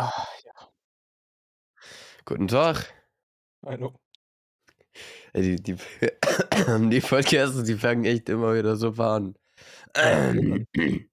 [0.00, 0.70] Ah, ja.
[2.26, 2.86] Guten Tag.
[3.64, 3.92] Hallo.
[5.34, 5.76] Ey, die die
[6.90, 9.34] die Podcasts, die fangen echt immer wieder super an.
[9.94, 10.66] Warum?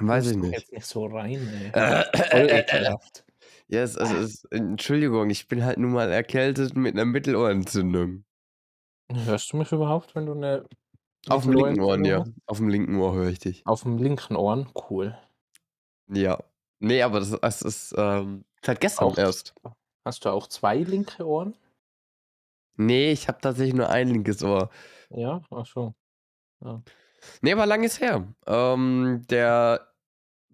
[0.00, 0.52] Weiß ich Hust doch nicht.
[0.52, 1.74] jetzt nicht so rein, ey.
[2.30, 3.24] Voll ekelhaft.
[3.68, 8.24] Ja, es also, es Entschuldigung, ich bin halt nun mal erkältet mit 'ner Mittelohrentzündung.
[9.12, 10.66] Hörst du mich überhaupt, wenn du 'ne
[11.28, 12.20] Auf'm linken Ohren, Mittelohrentzündung ja.
[12.20, 12.32] hast?
[12.46, 13.66] Auf'm linken Ohr höre ich dich.
[13.66, 14.68] Auf'm linken Ohren?
[14.90, 15.18] Cool.
[16.08, 16.49] Ja.
[16.82, 19.54] Ne, aber das das ist, ähm, seit gestern Auch erst.
[20.04, 21.54] hast du auch 2 linke Ohren?
[22.78, 24.70] Ne, ich habe tatsächlich nur ein linkes Ohr.
[25.10, 25.42] Ja?
[25.50, 25.94] Ach so.
[26.64, 26.82] Ja.
[27.42, 28.26] Ne, aber lang ist her.
[28.46, 29.86] Ähm, der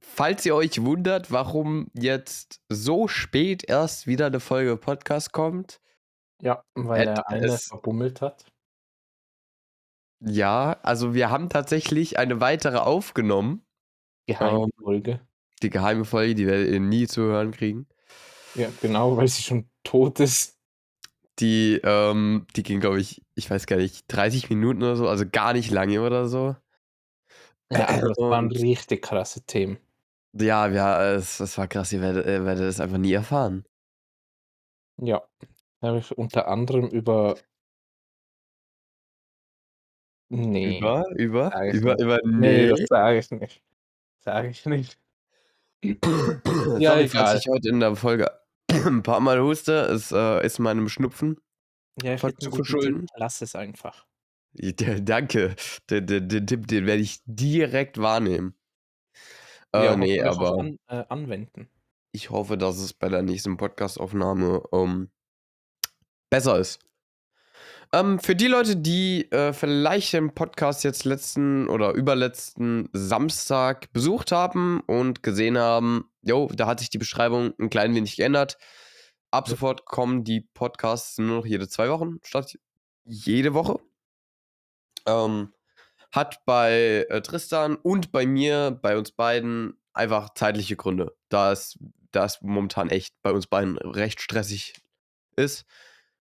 [0.01, 5.81] falls ihr euch wundert, warum jetzt so spät erst wieder 'ne Folge Podcast kommt
[6.41, 8.47] Ja, weil der eine verbummelt hat.
[10.23, 13.67] Ja, also wir haben tatsächlich eine weitere aufgenommen.
[14.29, 15.21] Geheime Ähm.
[15.63, 17.87] Die geheime Folge, die werdet ihr nie zu hören kriegen.
[18.55, 20.59] Ja, genau, weil sie schon tot ist.
[21.39, 25.25] Die, ähm die ging, glaube ich ich weiß gar nicht, 30 Minuten oder so, also
[25.31, 26.57] gar nicht lange oder so.
[27.71, 29.79] Ja, aber das waren richtig krasse Themen.
[30.33, 33.65] Ja, ja, es es war krass, ihr werdet ihr werdet es einfach nie erfahren.
[34.99, 35.23] Ja,
[35.81, 37.37] da habe ich unter anderem über
[40.31, 42.87] Ne, Über über über über Ne, das ne?
[42.89, 43.63] sage ich nicht.
[44.19, 44.99] Sage ich nicht.
[46.79, 47.41] Ja, Sorry, falls egal.
[47.41, 48.31] ich heute in der Folge
[48.71, 49.73] 'n paar Mal huste.
[49.87, 51.37] Es, äh, ist meinem Schnupfen
[52.03, 53.07] Ja, ich zu verschulden.
[53.17, 54.07] Lass es einfach.
[54.55, 55.55] I d danke.
[55.91, 58.57] Den den den Tipp, den werde ich direkt wahrnehmen.
[59.79, 61.69] Ja, Äh, ne, hoffentlich auch aber an äh, anwenden.
[62.15, 65.11] ich hoffe, dass es bei der nächsten Podcastaufnahme, ähm,
[66.31, 66.81] besser ist.
[67.93, 74.33] Ähm, für die Leute, die, äh, vielleicht den Podcast jetzt letzten oder überletzten Samstag besucht
[74.33, 78.59] haben und gesehen haben: „Jo, da hat sich die Beschreibung 'n klein wenig geändert.“
[79.31, 82.57] Ab sofort kommen die Podcasts nur noch jede 2 Wochen statt
[83.05, 83.79] jede Woche.
[85.07, 85.53] Ähm,
[86.13, 91.79] hat bei, äh, Tristan und bei mir bei uns beiden einfach zeitliche Gründe, da es
[92.13, 94.75] da es momentan echt bei uns beiden recht stressig
[95.37, 95.67] ist.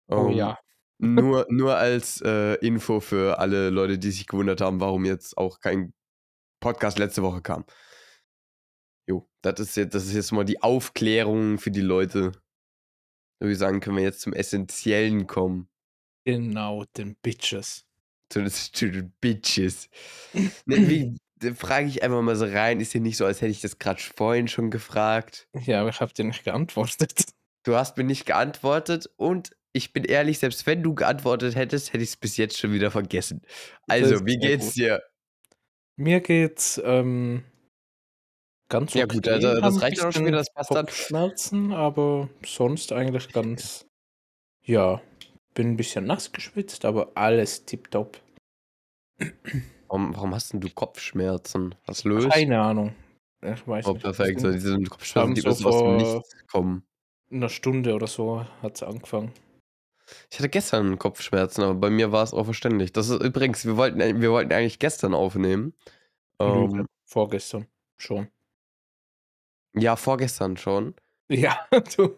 [0.09, 0.57] Oh Ähm, ja.
[1.01, 5.59] Nur nur als, äh, Info für alle Leute, die sich gewundert haben, warum jetzt auch
[5.59, 5.93] kein
[6.61, 7.65] Podcast letzte Woche kam.
[9.07, 12.31] Jo, das ist jetzt das ist jetzt mal die Aufklärung für die Leute.
[13.39, 15.67] Würde ich sagen, können wir jetzt zum Essenziellen kommen.
[16.25, 17.85] Genau, den Bitches.
[18.29, 19.89] Zu den Bitches.
[20.65, 21.15] Ne, wie
[21.55, 24.13] frage ich einfach mal so rein, ist ja nicht so, als hätte ich das sch
[24.15, 25.47] vorhin schon gefragt.
[25.59, 27.33] Ja, aber ich habe dir nicht geantwortet.
[27.63, 32.03] Du hast mir nicht geantwortet und ich bin ehrlich, selbst wenn du geantwortet hättest, hätte
[32.03, 33.41] ich's bis jetzt schon wieder vergessen.
[33.99, 34.75] Das Also, wie geht's gut.
[34.75, 35.01] dir?
[35.97, 37.43] Mir geht's, ähm,
[38.69, 39.29] ganz Ja gut, okay.
[39.29, 40.87] also Habe das 'n reicht auch schon wieder, das passt dann.
[41.73, 43.87] Aber sonst eigentlich ganz
[44.63, 45.01] ja,
[45.55, 48.21] bin 'n bisschen nass geschwitzt, aber alles tipptopp.
[49.89, 51.75] Warum warum hast 'n du Kopfschmerzen?
[51.85, 52.43] Was los?
[52.43, 52.95] Keine Ahnung.
[53.41, 54.05] Ich weiß Oh, nicht.
[54.05, 54.41] perfekt.
[54.41, 56.85] So diese Kopfschmerzen, die so aus dem Nichts kommen.
[57.31, 59.31] 'ner Stunde oder so hat's angefangen.
[60.29, 62.91] Ich hatte gestern Kopfschmerzen, aber bei mir war's auch verständlich.
[62.93, 65.73] Das ist übrigens wir wollten wir wollten eigentlich gestern aufnehmen.
[66.39, 67.67] Ähm Vorgestern
[67.97, 68.29] schon.
[69.73, 70.95] Ja, vorgestern schon.
[71.29, 71.59] Ja,
[71.97, 72.17] du.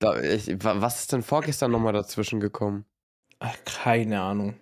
[0.00, 2.84] Da ich wa was ist denn vorgestern noch mal dazwischen gekommen?
[3.38, 4.54] Ach, keine Ahnung.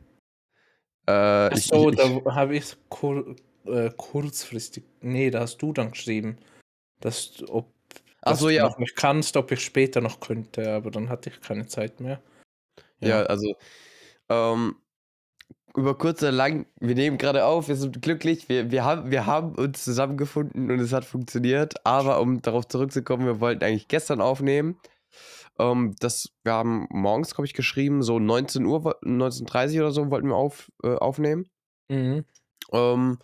[1.06, 3.36] Äh, Ach ich so, ich da ich habe ich's kur
[3.66, 6.36] äh, kurzfristig ne, da hast du dann geschrieben,
[7.00, 7.72] dass ob
[8.22, 8.64] Ach dass so, du ja.
[8.64, 12.20] noch nicht kannst, ob ich später noch könnte, aber dann hatte ich keine Zeit mehr.
[13.02, 13.24] Ja, Ja.
[13.24, 13.54] also,
[14.30, 14.76] ähm,
[15.76, 19.26] über kurz oder lang, wir nehmen grade auf, wir sind glücklich, wir wir haben wir
[19.26, 21.74] haben uns zusammengefunden und es hat funktioniert.
[21.86, 24.78] Aber um darauf zurückzukommen, wir wollten eigentlich gestern aufnehmen.
[25.58, 30.28] Ähm, das wir haben morgens, glaube ich, geschrieben, so 19:00 woll 19:30 oder so wollten
[30.28, 31.46] wir auf äh, aufnehmen.
[31.90, 32.26] Mhm.
[32.72, 33.18] Ähm,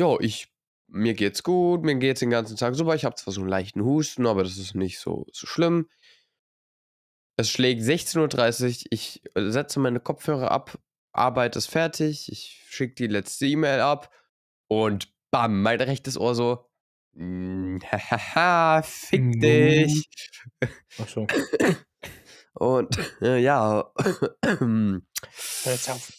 [0.00, 0.48] ja, ich
[0.88, 2.94] mir geht's gut, mir geht's den ganzen Tag super.
[2.94, 5.88] Ich habe zwar so 'n leichten Husten, aber das ist nicht so so schlimm.
[7.42, 10.78] Es schlägt 16:30 ich, äh, setze meine Kopfhörer ab,
[11.10, 14.12] Arbeit ist fertig, ich schicke die letzte E-Mail ab
[14.68, 16.70] und bam, mein rechtes Ohr so:
[17.16, 19.40] „Hm, ha ha ha, fick Nu.
[19.40, 20.08] dich.“
[20.98, 21.26] Ach so.
[22.54, 23.92] Und, äh, ja.
[25.64, 26.12] Jetzt auf.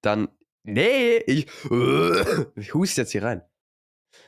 [0.00, 0.28] Dann
[0.62, 1.48] ne, ich
[2.56, 3.42] ich huste jetzt hier rein.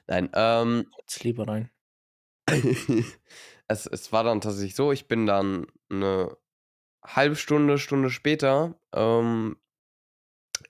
[0.08, 1.70] Nein, ähm Kotz lieber rein.
[3.68, 6.36] es es war dann tatsächlich so, ich bin dann 'ne
[7.04, 9.58] halbe Stunde, Stunde später, ähm,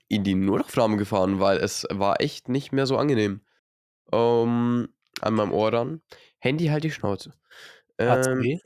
[0.08, 3.42] in die Notaufnahme gefahren, weil es war echt nicht mehr so angenehm,
[4.12, 4.88] ähm,
[5.22, 6.02] an meinem Ohr dann.
[6.40, 7.34] Handy halt die Schnauze.
[7.98, 8.58] Ähm, weh?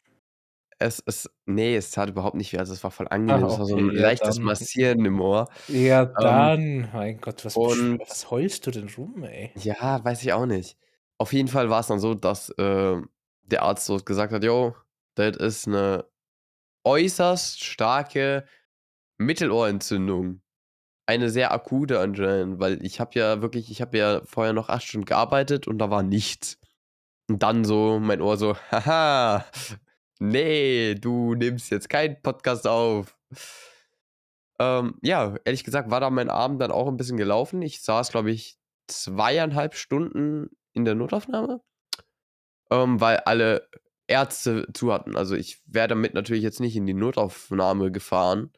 [0.81, 3.46] es es ne, es tat überhaupt nicht weh, also es war voll Ah, angenehm.
[3.49, 5.49] Es war so 'n okay, ja leichtes dann Massieren im Ohr.
[5.69, 9.52] Ja, Ähm dann, mein Gott, was und was heulst du denn rum, ey?
[9.56, 10.79] Ja, weiß ich auch nicht.
[11.19, 13.11] Auf jeden Fall war's dann so, dass, ähm,
[13.53, 14.77] der Arzt so gesagt hat: „Jo,
[15.17, 16.07] das ist 'ne
[16.85, 18.47] äußerst starke
[19.19, 20.43] Mittelohrentzündung.“
[21.07, 24.85] Eine sehr akute anscheinend, weil ich habe ja wirklich ich habe ja vorher noch 8
[24.85, 26.59] Stunden gearbeitet und da war nichts.
[27.31, 29.47] Und dann so mein Ohr so: „Haha,
[30.21, 33.17] ne, du nimmst jetzt keinen Podcast auf.“
[34.61, 37.63] Ähm, ja, ehrlich gesagt war da mein Abend dann auch 'n bisschen gelaufen.
[37.63, 38.59] Ich saß, glaube ich,
[38.89, 41.61] 2,5 Stunden in der Notaufnahme,
[42.73, 43.69] ähm, weil alle
[44.09, 45.17] Ärzte zu hatten.
[45.17, 48.53] Also, ich wäre damit natürlich jetzt nicht in die Notaufnahme gefahren.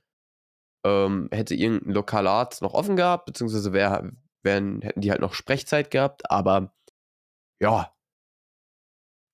[0.85, 4.13] Ähm, hätte irgend 'n lokaler Arzt noch offen gehabt, beziehungsweise wäre
[4.45, 6.75] wären hätten die halt noch Sprechzeit gehabt, aber
[7.61, 7.93] ja.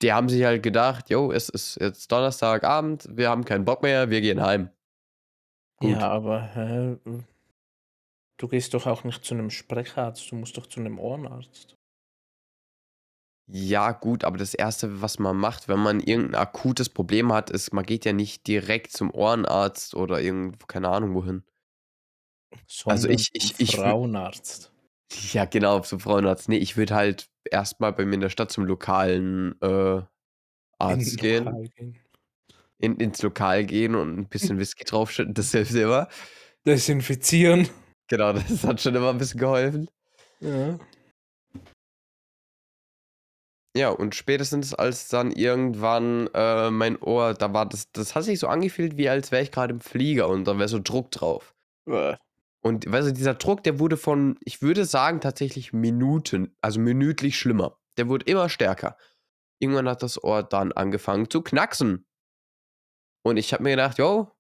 [0.03, 4.09] Die haben sich halt gedacht: „Jo, es ist jetzt Donnerstagabend, wir haben keinen Bock mehr,
[4.11, 4.71] wir gehen heim.“
[5.79, 6.01] Gut.
[6.01, 7.25] Ja, aber hä, hm
[8.41, 11.77] du gehst doch auch nicht zu 'nem Sprecharzt, du musst doch zu 'nem Ohrenarzt.
[13.53, 17.51] Ja, gut, aber das Erste, was man macht, wenn man irgend 'n akutes Problem hat,
[17.51, 21.43] ist, man geht ja nicht direkt zum Ohrenarzt oder irgendwo keine Ahnung wohin.
[22.89, 24.73] Also, Sondern ich zum ich ich wü Frauenarzt.
[25.33, 26.49] Ja, genau, zum Frauenarzt.
[26.49, 30.03] Ne, ich würde halt erst mal bei mir in der Stadt zum lokalen, äh,
[30.79, 31.59] Arzt gehen.
[31.59, 32.01] Lokal gehen.
[32.83, 36.09] In ins Lokal gehen und 'n bisschen Whisky draufschütten, das hilft immer.
[36.67, 37.69] Desinfizieren.
[38.11, 39.91] Genau, das hat schon immer 'n bisschen geholfen.
[40.41, 40.81] Ja.
[43.77, 48.41] Ja, und spätestens als dann irgendwann, äh, mein Ohr da war das das hat sich
[48.41, 51.55] so angefühlt, wie als wäre ich grade im Flieger und da wäre so Druck drauf.
[52.63, 57.39] Und weißt du, dieser Druck, der wurde von ich würde sagen, tatsächlich Minuten also, minütlich
[57.39, 57.79] schlimmer.
[57.97, 58.97] Der wurde immer stärker.
[59.61, 62.05] Irgendwann hat das Ohr dann angefangen zu knacksen.
[63.27, 64.31] Und ich habe mir gedacht: „Jo,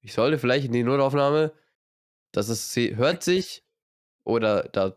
[0.00, 1.52] ich sollte vielleicht in die Notaufnahme.
[2.32, 3.64] Das ist se hört sich
[4.24, 4.94] oder das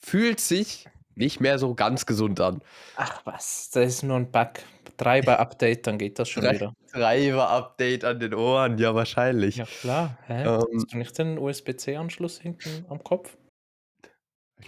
[0.00, 2.62] fühlt sich nicht mehr so ganz gesund an.“
[2.96, 4.50] Ach was, das ist nur 'n Bug.
[4.96, 6.72] Treiber-Update, dann geht das schon Trei wieder.
[6.92, 9.56] Treiber-Update an den Ohren, ja wahrscheinlich.
[9.56, 10.44] Ja klar, hä?
[10.44, 13.36] Ähm Hast du nicht den USB-C-Anschluss hinten am Kopf?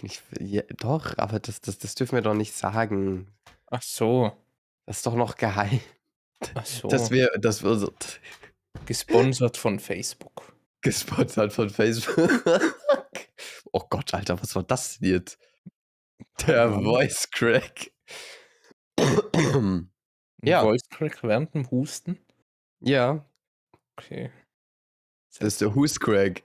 [0.01, 3.27] Ich ja, doch, aber das das das dürfen wir doch nicht sagen.
[3.67, 4.31] Ach so.
[4.85, 5.79] Das ist doch noch geheim.
[6.55, 6.87] Ach so.
[6.87, 7.91] Dass wir dass wir so
[8.85, 10.53] Gesponsert von Facebook.
[10.81, 12.43] Gesponsert von Facebook.
[13.73, 15.37] Oh Gott, Alter, was war das denn jetzt?
[16.47, 16.83] Der Ahnung.
[16.83, 17.91] Voice Crack.
[20.43, 20.61] Ja.
[20.61, 22.19] Voice Crack während dem Husten?
[22.79, 23.25] Ja.
[23.97, 24.31] Okay.
[25.31, 26.43] Das ist der Who's Crack.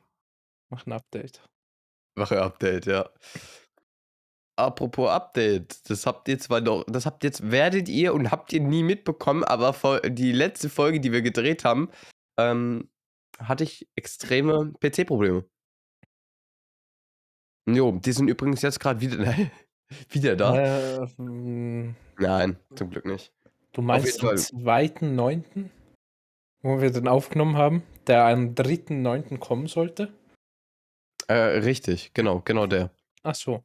[0.71, 1.43] Mach 'n Update.
[2.15, 3.09] Mache Update, ja.
[4.57, 8.61] Apropos Update, das habt ihr zwar noch das habt jetzt werdet ihr und habt ihr
[8.61, 11.91] nie mitbekommen, aber die letzte Folge, die wir gedreht haben,
[12.39, 12.91] ähm,
[13.39, 15.47] hatte ich extreme PC-Probleme.
[17.67, 19.35] Jo, die sind übrigens jetzt grad wieder
[20.11, 20.99] wieder da.
[20.99, 21.07] Äh.
[22.19, 23.33] Nein, zum Glück nicht.
[23.73, 25.71] Du meinst am Fall 2.9.,
[26.63, 29.39] wo wir den aufgenommen haben, der am 3.9.
[29.39, 30.13] kommen sollte?
[31.29, 32.91] Äh, richtig, genau, genau der.
[33.23, 33.63] Ach so.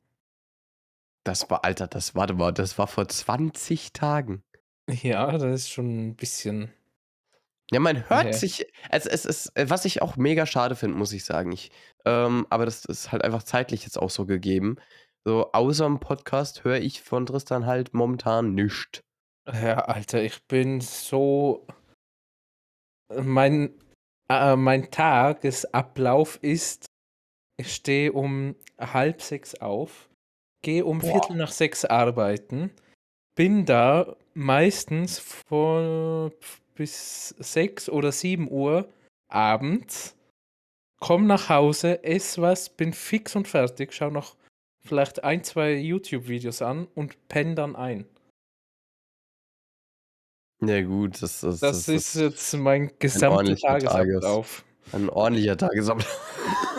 [1.23, 4.43] Das war Alter, das mal, das war vor 20 Tagen.
[4.89, 6.71] Ja, das ist schon 'n bisschen
[7.71, 8.33] Ja, man hört her.
[8.33, 11.51] sich es es ist was ich auch mega schade finde, muss ich sagen.
[11.51, 11.71] Ich
[12.05, 14.77] ähm, aber das ist halt einfach zeitlich jetzt auch so gegeben.
[15.25, 19.01] So, außerm Podcast höre ich von Tristan halt momentan nischt.
[19.51, 21.67] Ja, Alter, ich bin so
[23.13, 23.73] mein
[24.29, 26.85] äh, mein Tagesablauf ist,
[27.57, 30.09] ich stehe um 5:30 auf,
[30.61, 31.23] gehe um Boah.
[31.29, 32.71] 5:45 arbeiten,
[33.35, 36.31] bin da meistens von
[36.77, 38.87] bis 6 oder 7 Uhr
[39.27, 40.15] abends,
[40.99, 44.35] komme nach Hause, esse was, bin fix und fertig, schaue noch
[44.79, 48.05] vielleicht 1, 2 YouTube-Videos an und penne dann ein.
[50.61, 54.65] Ja gut, das das Das das ist jetzt mein ein gesamter ordentlicher Tages Tagesablauf.
[54.93, 56.23] ein ordentlicher Tagesablauf.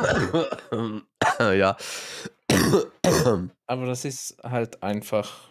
[1.40, 1.76] Ja.
[3.66, 5.47] Aber das ist halt einfach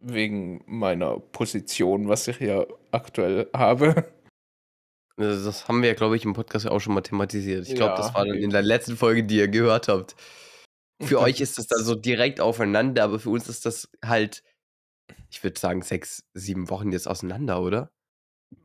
[0.00, 4.12] wegen meiner Position, was ich ja aktuell habe.
[5.16, 7.66] Also, das haben wir ja, glaube ich, im Podcast ja auch schon mal thematisiert.
[7.66, 10.14] Ich glaube, das Ja, war dann in der letzten Folge, die ihr gehört habt.
[11.02, 13.88] Für Das euch ist das dann ist so direkt aufeinander, aber für uns ist das
[14.04, 14.44] halt,
[15.30, 17.90] ich würde sagen, 6, 7 Wochen jetzt auseinander, oder?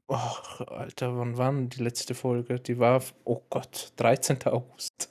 [0.07, 2.57] Och, Alter, wann war 'n die letzte Folge?
[2.59, 4.53] Die war oh Gott, 13.
[4.53, 5.09] August.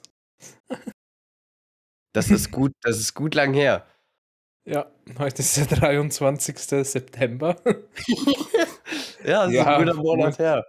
[2.15, 3.87] Das ist gut das ist gut lang her.
[4.65, 4.89] Ja,
[5.19, 6.57] heute ist der 23.
[6.85, 7.57] September.
[9.25, 9.93] ja, das Ja, ist ein guter.
[9.95, 10.65] Monat her.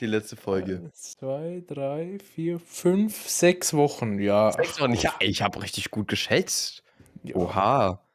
[0.00, 0.76] Die letzte Folge.
[0.84, 4.18] Eins, zwei, drei, vier, fünf, sechs Wochen.
[4.18, 4.52] Ja.
[4.52, 4.92] Sechs Wochen.
[4.92, 6.82] Ich, ich habe richtig gut geschätzt.
[7.22, 7.34] ja.
[7.36, 8.06] Oha.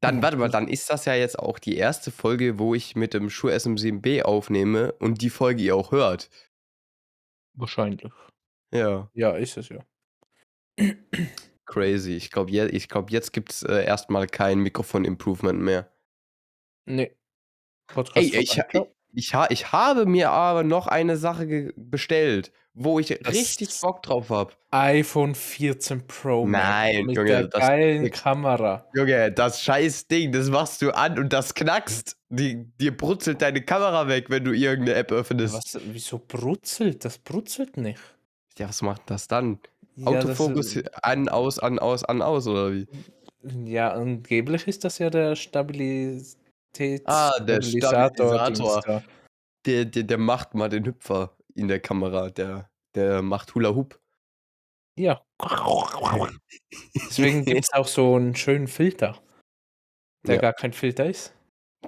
[0.00, 3.14] Dann, warte mal, dann ist das ja jetzt auch die erste Folge, wo ich mit
[3.14, 6.28] dem Schuh SM7B aufnehme und die Folge ihr auch hört.
[7.54, 8.12] Wahrscheinlich.
[8.72, 9.78] Ja, Ja, ist es ja.
[11.66, 12.12] Crazy.
[12.12, 15.90] Ich glaube, je, ich glaub, jetzt gibt es äh, erstmal kein Mikrofon-Improvement mehr.
[16.86, 17.12] Nee.
[17.88, 18.60] Podcast Ey, ich,
[19.12, 24.02] ich, ha- ich habe mir aber noch eine Sache bestellt, wo ich Das- richtig Bock
[24.02, 24.52] drauf habe.
[24.70, 28.86] iPhone 14 Pro Nein, mit Junge, der das- geilen Kamera.
[28.94, 32.16] Junge, das scheiß Ding, das machst du an und das knackst.
[32.28, 35.54] Die, dir brutzelt deine Kamera weg, wenn du irgendeine App öffnest.
[35.54, 37.04] Was, wieso brutzelt?
[37.04, 38.00] Das brutzelt nicht.
[38.58, 39.60] Ja, was macht das dann?
[39.96, 42.86] Ja, Autofokus an, aus, an, aus, an, aus, oder wie?
[43.64, 46.36] Ja, angeblich ist das ja der Stabilitäts
[47.06, 48.34] Ah, der Stabilisator.
[48.34, 49.02] Stabilisator.
[49.64, 52.30] Der, der, der macht mal den Hüpfer in der Kamera.
[52.30, 53.98] Der, der macht Hula Hoop.
[54.98, 55.22] Ja.
[56.94, 59.18] Deswegen gibt es auch so einen schönen Filter,
[60.26, 60.40] der Ja.
[60.40, 61.34] gar kein Filter ist.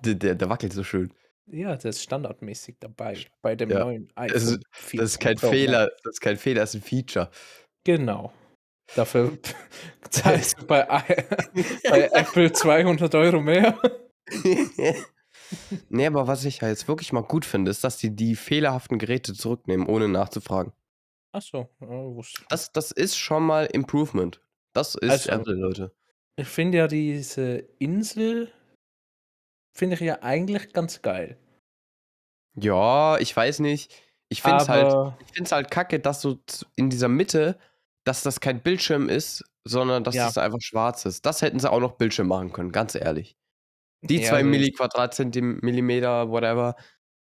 [0.03, 1.13] Der, der, der wackelt so schön.
[1.51, 4.35] Ja, das ist standardmäßig dabei bei dem Ja, neuen iPhone.
[4.35, 5.39] Das ist, 14 das ist kein.
[5.39, 7.31] Fehler, das ist kein Fehler, das ist ein Feature.
[7.85, 8.33] Genau.
[8.97, 9.39] Dafür
[10.11, 10.85] zahlst du bei,
[11.91, 13.79] bei Apple 200 Euro mehr.
[15.89, 18.99] nee, aber was ich ja jetzt wirklich mal gut finde, ist, dass die die fehlerhaften
[18.99, 20.73] Geräte zurücknehmen, ohne nachzufragen.
[21.33, 22.49] Achso, ja, wusste ich.
[22.49, 24.41] Das, das ist schon mal Improvement.
[24.73, 25.95] Das ist Also- Apple, Leute.
[26.37, 28.53] Ich finde ja diese Insel,
[29.77, 31.37] finde ich ja eigentlich ganz geil.
[32.55, 33.93] Ja, ich weiß nicht.
[34.31, 36.39] Ich finde es halt, Aber ich find's halt kacke, dass so
[36.77, 37.59] in dieser Mitte,
[38.05, 40.27] dass das kein Bildschirm ist, sondern dass Ja.
[40.27, 41.25] das einfach schwarz ist.
[41.27, 43.37] Das hätten sie auch noch Bildschirm machen können, ganz ehrlich.
[44.03, 46.77] Die Ja, zwei Milli Quadratzentimeter, whatever.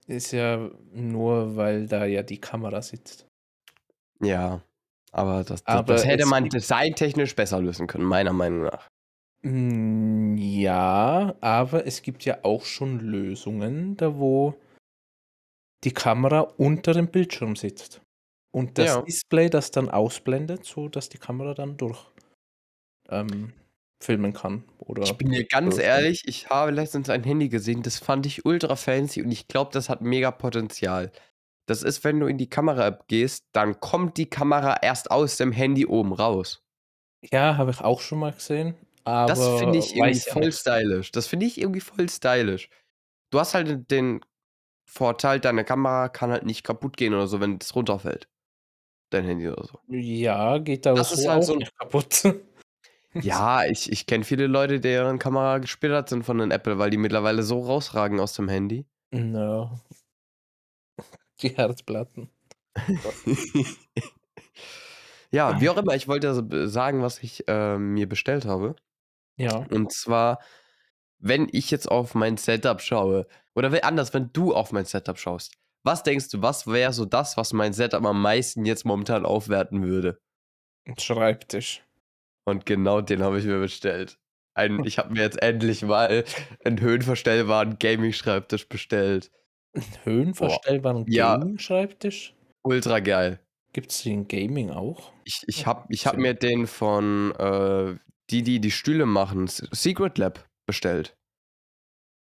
[0.08, 3.26] ist ja nur, weil da ja die Kamera sitzt.
[4.22, 4.62] Ja,
[5.12, 8.88] aber das, das, Aber das hätte man designtechnisch besser lösen können, meiner Meinung nach.
[9.42, 14.56] Mm, Ja, aber es gibt ja auch schon Lösungen, da wo
[15.84, 18.02] die Kamera unter dem Bildschirm sitzt.
[18.52, 19.02] Und das Ja.
[19.02, 22.00] Display das dann ausblendet, so dass die Kamera dann durch
[23.10, 23.54] ähm,
[24.02, 24.64] filmen kann.
[24.80, 28.46] Oder Ich bin dir ganz ehrlich, ich habe letztens ein Handy gesehen, das fand ich
[28.46, 31.12] ultra fancy und ich glaube, das hat mega Potenzial.
[31.68, 35.52] Das ist, wenn du in die Kamera-App gehst, dann kommt die Kamera erst aus dem
[35.52, 36.64] Handy oben raus.
[37.32, 38.76] ja, habe ich auch schon mal gesehen.
[39.04, 41.12] Aber Das finde ich irgendwie voll stylisch.
[41.12, 42.70] Das finde ich irgendwie voll stylisch.
[43.32, 44.22] Du hast halt den
[44.94, 48.28] Vorteil, deine Kamera kann halt nicht kaputt gehen oder so, wenn es runterfällt.
[49.10, 49.80] Dein Handy oder so.
[49.88, 52.24] Ja, geht aber Das so ist halt auch so nicht kaputt.
[53.14, 56.98] Ja, ich, ich kenne viele Leute, deren Kamera gesplittert sind von den Apple, weil die
[56.98, 58.86] mittlerweile so rausragen aus dem Handy.
[59.12, 59.70] Ja.
[61.42, 62.30] Die Herzplatten.
[65.30, 68.78] ja, wie auch immer, ich wollte also sagen, was ich äh, mir bestellt habe.
[69.36, 69.58] Ja.
[69.70, 70.40] Und zwar,
[71.22, 75.54] wenn ich jetzt auf mein Setup schaue, oder anders, wenn du auf mein Setup schaust,
[75.84, 79.84] was denkst du, was wäre so das, was mein Setup am meisten jetzt momentan aufwerten
[79.84, 80.20] würde?
[80.86, 81.84] Ein Schreibtisch.
[82.46, 84.18] Und genau den habe ich mir bestellt.
[84.54, 86.26] Ein, ich habe mir jetzt endlich mal
[86.64, 89.32] einen höhenverstellbaren Gaming-Schreibtisch bestellt.
[89.74, 91.38] Einen höhenverstellbaren Ja.
[91.38, 92.36] Gaming-Schreibtisch?
[92.64, 93.40] Ultra geil.
[93.74, 95.14] Gibt es den Gaming auch?
[95.24, 97.96] Ich, ich habe ich hab mir den von äh,
[98.30, 101.18] die, die die Stühle machen, Secret Lab bestellt.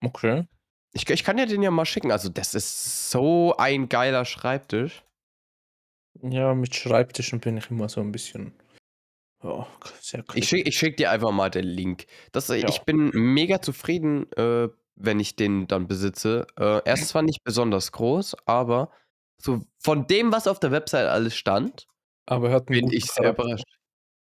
[0.03, 0.47] Okay.
[0.93, 2.11] Ich, ich kann dir den ja mal schicken.
[2.11, 5.03] Also, das ist so ein geiler Schreibtisch.
[6.21, 8.53] Ja, mit Schreibtischen bin ich immer so ein bisschen.
[9.43, 9.65] Oh,
[10.01, 12.05] sehr Ich schicke ich schick dir einfach mal den Link.
[12.31, 12.67] Das, Ja.
[12.67, 16.45] Ich bin mega zufrieden, äh, wenn ich den dann besitze.
[16.57, 18.91] Äh, er ist zwar nicht besonders groß, aber
[19.37, 21.87] so von dem, was auf der Website alles stand,
[22.27, 23.43] Aber er hat einen bin ich sehr Charakter.
[23.43, 23.77] überrascht.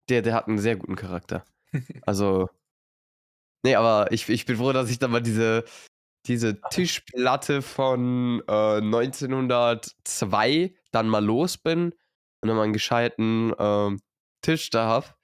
[0.08, 1.44] Der, der hat einen sehr guten Charakter.
[2.06, 2.48] Also,
[3.64, 5.64] nee, aber ich, ich bin froh, dass ich dann mal diese,
[6.26, 11.92] diese Tischplatte von äh, 1902 dann mal los bin
[12.40, 14.00] und dann mal einen gescheiten ähm,
[14.42, 15.16] Tisch da hab.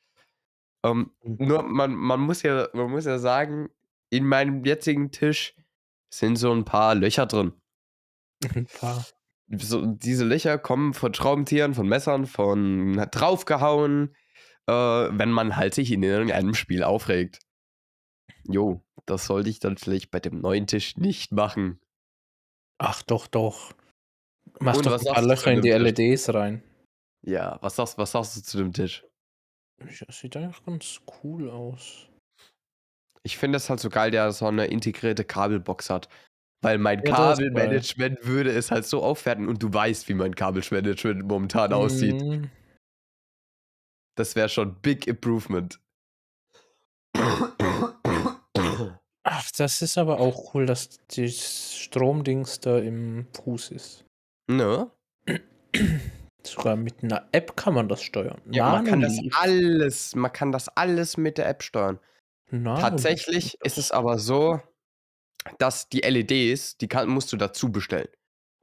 [0.84, 1.36] Ähm, Mhm.
[1.46, 3.68] nur, man, man, muss ja, man muss ja sagen,
[4.10, 5.54] in meinem jetzigen Tisch
[6.12, 7.52] sind so ein paar Löcher drin.
[8.54, 9.06] Ein paar.
[9.48, 14.14] So, diese Löcher kommen von Schraubentieren, von Messern, von draufgehauen,
[14.66, 17.38] äh, wenn man halt sich in irgendeinem Spiel aufregt.
[18.48, 21.78] Jo, das sollte ich dann vielleicht bei dem neuen Tisch nicht machen.
[22.78, 23.72] Ach doch, doch.
[24.60, 25.82] Mach Und doch was ein paar Löcher in die Tisch?
[25.82, 26.62] LEDs rein.
[27.24, 29.04] Ja, was sagst, was sagst du zu dem Tisch?
[29.80, 32.08] Ja, sieht eigentlich ganz cool aus.
[33.24, 36.08] Ich finde es halt so geil, der so eine integrierte Kabelbox hat.
[36.62, 37.38] Weil mein Ja, das.
[37.38, 42.20] Kabelmanagement würde es halt so aufwerten und du weißt, wie mein Kabelmanagement momentan aussieht.
[42.20, 42.50] Mhm.
[44.16, 45.80] Das wäre schon Big Improvement.
[49.34, 54.04] Ach, das ist aber auch cool, dass das Stromdings da im Fuß ist.
[54.46, 54.90] Ne?
[56.42, 58.42] Sogar mit einer App kann man das steuern.
[58.50, 61.98] Ja, man kann das alles, man kann das alles mit der App steuern.
[62.50, 64.60] Nanoleaf Tatsächlich ist es aber so,
[65.56, 68.08] dass die LEDs, die kann, musst du dazu bestellen.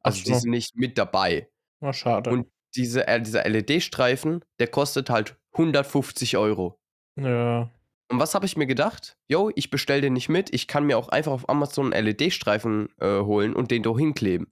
[0.02, 1.50] Also die sind nicht mit dabei.
[1.80, 2.30] Na, schade.
[2.30, 6.78] Und diese, äh, dieser LED-Streifen, der kostet halt 150 Euro.
[7.16, 7.72] ja.
[8.10, 9.18] Und was habe ich mir gedacht?
[9.28, 10.54] Yo, ich bestelle den nicht mit.
[10.54, 14.52] Ich kann mir auch einfach auf Amazon einen LED-Streifen äh, holen und den da hinkleben.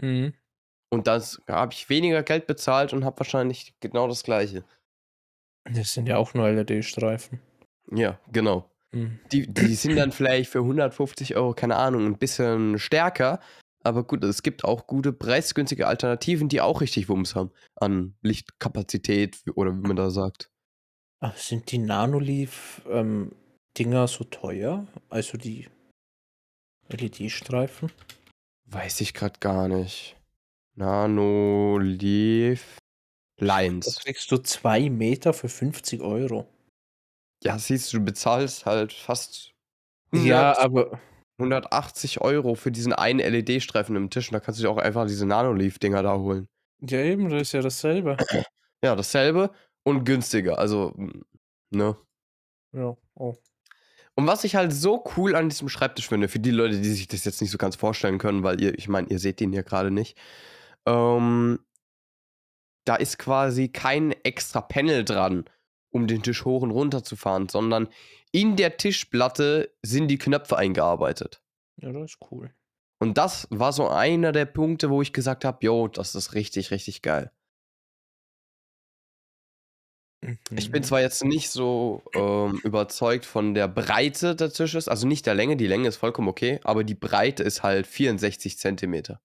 [0.00, 0.34] Mhm.
[0.90, 4.64] Und das habe ich weniger Geld bezahlt und habe wahrscheinlich genau das gleiche.
[5.64, 7.40] Das sind ja auch nur LED-Streifen.
[7.92, 8.70] Ja, genau.
[8.92, 9.20] Mhm.
[9.30, 13.40] Die, die sind dann vielleicht für 150 Euro, keine Ahnung, ein bisschen stärker.
[13.84, 17.52] Aber gut, es gibt auch gute, preisgünstige Alternativen, die auch richtig Wumms haben.
[17.76, 20.50] An Lichtkapazität oder wie man da sagt.
[21.28, 24.86] Ach, sind die Nanoleaf-Dinger so teuer?
[25.08, 25.66] Also die
[26.88, 27.90] LED-Streifen?
[28.66, 30.16] Weiß ich gerade gar nicht.
[30.76, 32.78] Nano Leaf
[33.40, 33.98] Da Lines.
[33.98, 36.46] kriegst du zwei Meter für 50 Euro.
[37.42, 39.50] Ja, siehst du, du bezahlst halt fast
[40.12, 41.00] Ja, 100, aber
[41.40, 44.28] 180 Euro für diesen einen LED-Streifen im Tisch.
[44.28, 46.46] Und da kannst du dir auch einfach diese Nanoleaf-Dinger da holen.
[46.82, 48.16] ja eben, das ist ja dasselbe.
[48.84, 49.50] Ja, dasselbe
[49.86, 50.58] und günstiger.
[50.58, 50.94] Also,
[51.70, 51.96] ne?
[52.72, 53.34] Ja, oh.
[54.16, 57.06] Und was ich halt so cool an diesem Schreibtisch finde, für die Leute, die sich
[57.06, 59.62] das jetzt nicht so ganz vorstellen können, weil ihr, ich meine, ihr seht den hier
[59.62, 60.18] gerade nicht,
[60.86, 61.60] ähm,
[62.84, 65.44] da ist quasi kein extra Panel dran,
[65.90, 67.88] um den Tisch hoch und runter zu fahren, sondern
[68.32, 71.42] in der Tischplatte sind die Knöpfe eingearbeitet.
[71.76, 72.52] Ja, das ist cool.
[72.98, 76.70] Und das war so einer der Punkte, wo ich gesagt habe, yo, das ist richtig,
[76.70, 77.30] richtig geil.
[80.50, 80.86] Ich bin Mhm.
[80.86, 85.56] zwar jetzt nicht so ähm, überzeugt von der Breite des Tisches, also nicht der Länge,
[85.56, 89.20] die Länge ist vollkommen okay, aber die Breite ist halt 64 Zentimeter.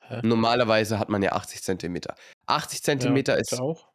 [0.00, 0.20] Hä?
[0.22, 2.14] Normalerweise hat man ja 80 Zentimeter.
[2.46, 3.88] 80 Ja, Zentimeter heute ist, auch.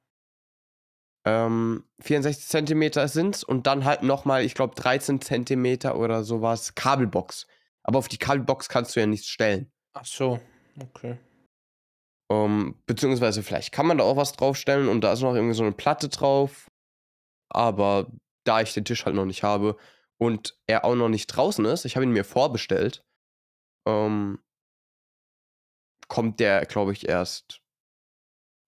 [1.26, 7.48] ähm, 64 Zentimeter sind's und dann halt nochmal, ich glaube 13 Zentimeter oder sowas Kabelbox.
[7.84, 9.72] Aber auf die Kabelbox kannst du ja nichts stellen.
[9.94, 10.40] Ach so,
[10.80, 11.18] okay.
[12.32, 15.64] Ähm, beziehungsweise vielleicht kann man da auch was draufstellen und da ist noch irgendwie so
[15.64, 16.72] eine Platte drauf.
[17.50, 18.10] Aber
[18.46, 19.76] da ich den Tisch halt noch nicht habe
[20.18, 23.04] und er auch noch nicht draußen ist, ich habe ihn mir vorbestellt,
[23.86, 24.40] ähm,
[26.08, 27.62] kommt der, glaube ich, erst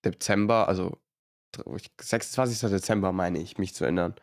[0.03, 0.97] Dezember, also
[2.01, 2.69] 26.
[2.69, 4.15] Dezember meine ich, mich zu ändern.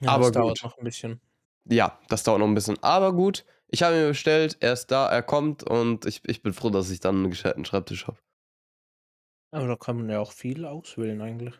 [0.00, 0.64] Ja, Aber das dauert gut.
[0.64, 1.20] noch ein bisschen.
[1.66, 2.82] Ja, das dauert noch ein bisschen.
[2.82, 6.52] Aber gut, ich habe ihn bestellt, er ist da, er kommt und ich, ich bin
[6.52, 8.18] froh, dass ich dann einen gescheiten Schreibtisch habe.
[9.52, 11.54] Aber da kann man ja auch viel auswählen eigentlich.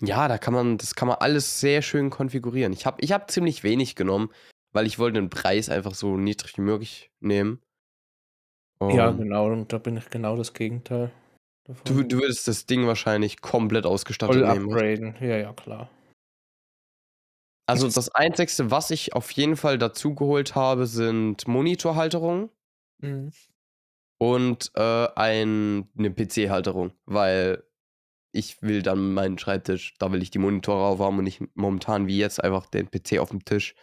[0.00, 2.72] Ja, da kann man, das kann man alles sehr schön konfigurieren.
[2.72, 4.30] Ich habe ich hab ziemlich wenig genommen,
[4.72, 7.60] weil ich wollte den Preis einfach so niedrig wie möglich nehmen.
[8.80, 11.10] Ja, Ähm, genau, und da bin ich genau das Gegenteil
[11.64, 11.84] davon.
[11.84, 14.72] du, du würdest das Ding wahrscheinlich komplett ausgestattet Voll nehmen.
[14.72, 15.90] upgraden, ja, ja, klar.
[17.68, 22.50] Also das Einzigste, was ich auf jeden Fall dazu geholt habe, sind Monitorhalterungen
[23.00, 23.30] Mhm.
[24.18, 27.62] und äh, ein, eine PC-Halterung, weil
[28.32, 32.06] ich will dann meinen Schreibtisch, da will ich die Monitore drauf haben und nicht momentan
[32.08, 33.74] wie jetzt einfach den PC auf dem Tisch.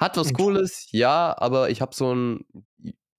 [0.00, 2.46] Hat was Cooles, ja, aber ich habe so ein,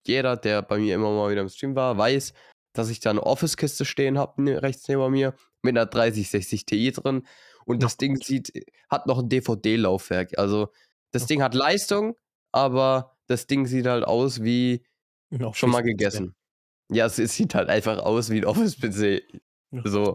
[0.07, 2.33] jeder, der bei mir immer mal wieder im Stream war, weiß,
[2.73, 7.23] dass ich da eine Office-Kiste stehen habe, rechts neben mir, mit einer 3060 Ti drin.
[7.69, 8.51] Und das Ding sieht,
[8.89, 10.39] hat noch ein DVD-Laufwerk.
[10.39, 10.69] Also,
[11.11, 12.15] das Ding hat Leistung,
[12.51, 14.83] aber das Ding sieht halt aus wie
[15.29, 16.35] Noch schon mal gegessen.
[16.91, 19.21] Ja, es, es sieht halt einfach aus wie ein Office-PC.
[19.83, 20.13] So.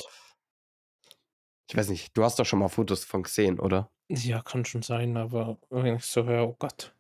[1.71, 3.89] Ich weiß nicht, du hast doch schon mal Fotos von gesehen, oder?
[4.09, 6.93] Ja, kann schon sein, aber wenn ich so höre, oh Gott.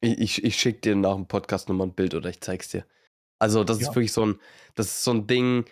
[0.00, 2.86] Ich, ich, ich schicke dir nach dem Podcast nochmal ein Bild oder ich zeig's dir.
[3.38, 3.88] Also, das Ja.
[3.88, 4.40] ist wirklich so ein,
[4.74, 5.66] das ist so ein Ding,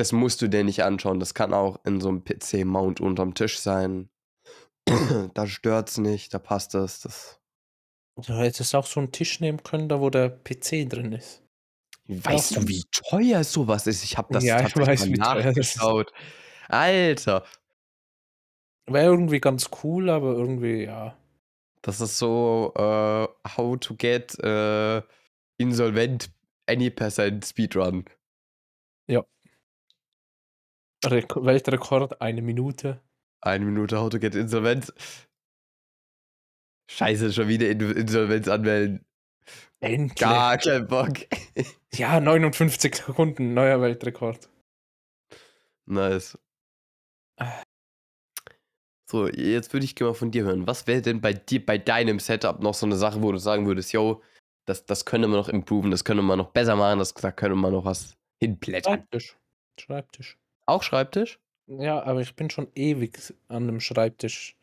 [0.00, 1.20] das musst du dir nicht anschauen.
[1.20, 4.08] Das kann auch in so einem PC-Mount unterm Tisch sein.
[5.34, 7.00] da stört's nicht, da passt das.
[7.00, 7.38] das.
[8.16, 11.42] Du hättest auch so einen Tisch nehmen können, da wo der PC drin ist.
[12.08, 14.02] Weißt Auch du, wie teuer sowas ist?
[14.02, 16.12] Ich habe das Ja, ich weiß, mal wie nachgeschaut.
[16.68, 17.44] Alter,
[18.86, 21.14] Wäre irgendwie ganz cool, aber irgendwie, ja.
[21.82, 25.02] das ist so äh, how to get äh,
[25.58, 26.30] insolvent
[26.66, 28.06] any percent Speedrun.
[31.04, 33.00] Rek Weltrekord, eine Minute.
[33.40, 34.92] Eine Minute how to get insolvent.
[36.90, 39.04] Scheiße, schon wieder In- Insolvenz anmelden.
[39.80, 40.16] Endlich.
[40.18, 41.12] Gar kein Bock.
[41.92, 44.48] Ja, 59 Sekunden, neuer Weltrekord.
[45.86, 46.38] Nice.
[49.10, 50.68] So, jetzt würde ich gerne mal von dir hören.
[50.68, 53.66] Was wäre denn bei dir, bei deinem Setup noch so eine Sache, wo du sagen
[53.66, 54.22] würdest, yo,
[54.66, 57.56] das, das könnte man noch improven, das könnte man noch besser machen, das, da könnte
[57.56, 58.94] man noch was hinplättern.
[59.00, 59.36] Schreibtisch.
[59.80, 60.38] Schreibtisch.
[60.70, 61.40] Auch Schreibtisch?
[61.66, 64.56] Ja, aber ich bin schon ewig an einem Schreibtisch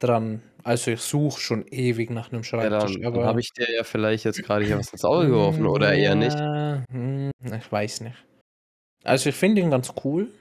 [0.00, 0.42] dran.
[0.64, 2.96] Also ich suche schon ewig nach einem Ja, Schreibtisch.
[2.96, 5.92] dann aber habe ich dir ja vielleicht jetzt gerade hier was ins Auge geworfen oder
[5.92, 6.38] eher nicht.
[6.38, 8.16] Ja, hm, Ich weiß nicht.
[9.04, 10.32] Also ich finde ihn ganz cool.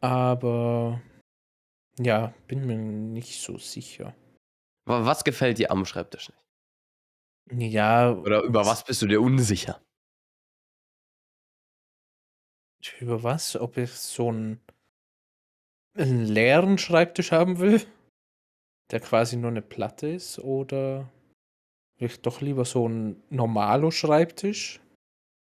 [0.00, 1.00] Aber
[1.98, 4.14] ja, bin mir nicht so sicher.
[4.86, 6.30] Wa- Was gefällt dir am Schreibtisch
[7.50, 7.72] nicht?
[7.72, 9.80] Ja, Oder über was bist du dir unsicher?
[13.00, 13.56] Über was?
[13.56, 14.60] Ob ich so einen,
[15.94, 17.82] einen leeren Schreibtisch haben will,
[18.90, 21.10] der quasi nur eine Platte ist, oder
[21.98, 24.80] will ich doch lieber so einen normalo Schreibtisch,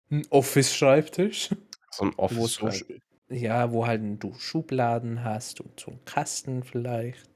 [0.09, 1.49] einen Office-Schreibtisch,
[1.91, 2.53] So ein wo Office.
[2.53, 7.27] so, Sch- ja, wo halt du Schubladen hast und so einen Kasten vielleicht.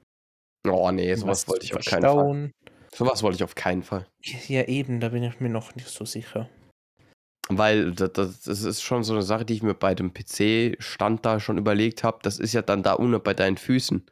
[0.66, 2.50] oh nee, was sowas wollte ich auf keinen Fall.
[2.92, 4.06] Sowas wollte ich auf keinen Fall.
[4.48, 6.48] Ja, eben, da bin ich mir noch nicht so sicher.
[7.58, 11.40] Weil das, das, ist schon so eine Sache, die ich mir bei dem PC-Stand da
[11.40, 12.18] schon überlegt habe.
[12.22, 14.06] Das ist ja dann da unten bei deinen Füßen.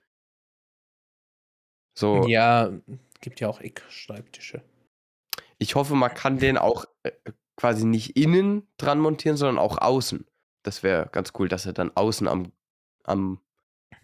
[1.97, 2.71] So, Ja,
[3.21, 4.63] gibt ja auch Eck-Schreibtische.
[5.59, 7.11] ich hoffe, man kann den auch äh,
[7.57, 10.25] quasi nicht innen dran montieren, sondern auch außen.
[10.63, 12.53] Das wäre ganz cool, dass er dann außen am,
[13.05, 13.41] am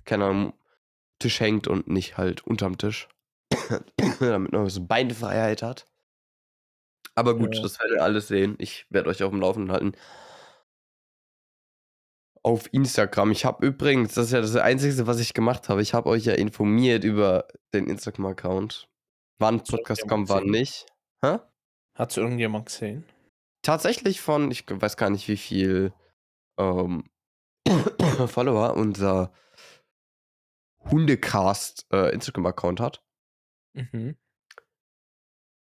[0.05, 0.53] keine Ahnung,
[1.19, 3.09] Tisch hängt und nicht halt unterm Tisch.
[4.21, 5.87] Damit man so Beinfreiheit hat.
[7.17, 7.63] Aber gut, Ja.
[7.63, 8.57] das werdet ihr alles sehen.
[8.59, 9.93] Ich werde euch auf dem Laufenden halten.
[12.43, 13.31] Auf Instagram.
[13.31, 15.81] Ich habe übrigens, das ist ja das Einzige, was ich gemacht habe.
[15.81, 18.89] Ich habe euch ja informiert über den Instagram-Account.
[19.39, 20.87] Wann Podcast kommt, wann nicht.
[21.25, 21.39] Hä?
[21.97, 23.05] Hat es irgendjemand gesehen?
[23.63, 25.95] tatsächlich von, ich weiß gar nicht, wie viel
[26.59, 27.09] ähm,
[28.27, 29.33] Follower unser
[30.91, 33.03] Hundecast äh, Instagram-Account hat.
[33.73, 34.19] Mhm.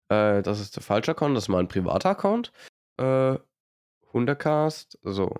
[0.10, 2.52] Äh, das ist der falsche Account, das ist mein privater Account.
[2.98, 3.38] Äh,
[4.13, 5.36] Hundecast, so.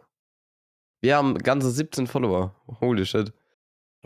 [1.02, 2.56] Wir haben ganze 17 Follower.
[2.80, 3.34] Holy shit.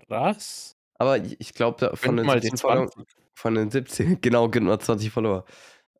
[0.07, 0.75] Was?
[0.95, 3.15] Aber ich, glaube, von, den mal die 17 Follower- 20.
[3.35, 5.45] von den 17, genau, genau 20 Follower.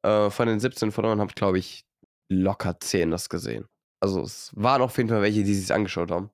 [0.02, 1.86] Äh, von den 17 Followern habe ich, glaube ich,
[2.30, 3.68] locker 10 das gesehen.
[4.00, 6.30] Also es waren auf jeden Fall welche, die sich angeschaut haben.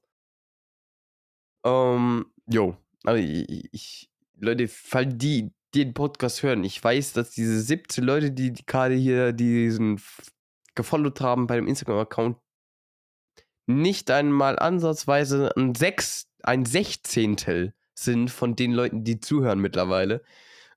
[1.65, 2.75] Ähm, jo.
[3.03, 8.31] Also ich, ich, Leute, falls die den Podcast hören, ich weiß, dass diese 17 Leute,
[8.31, 10.01] die, gerade hier diesen
[10.75, 12.37] gefollowt haben bei dem Instagram-Account,
[13.67, 20.23] nicht einmal ansatzweise ein Sechs, ein Sechzehntel sind von den Leuten, die zuhören mittlerweile.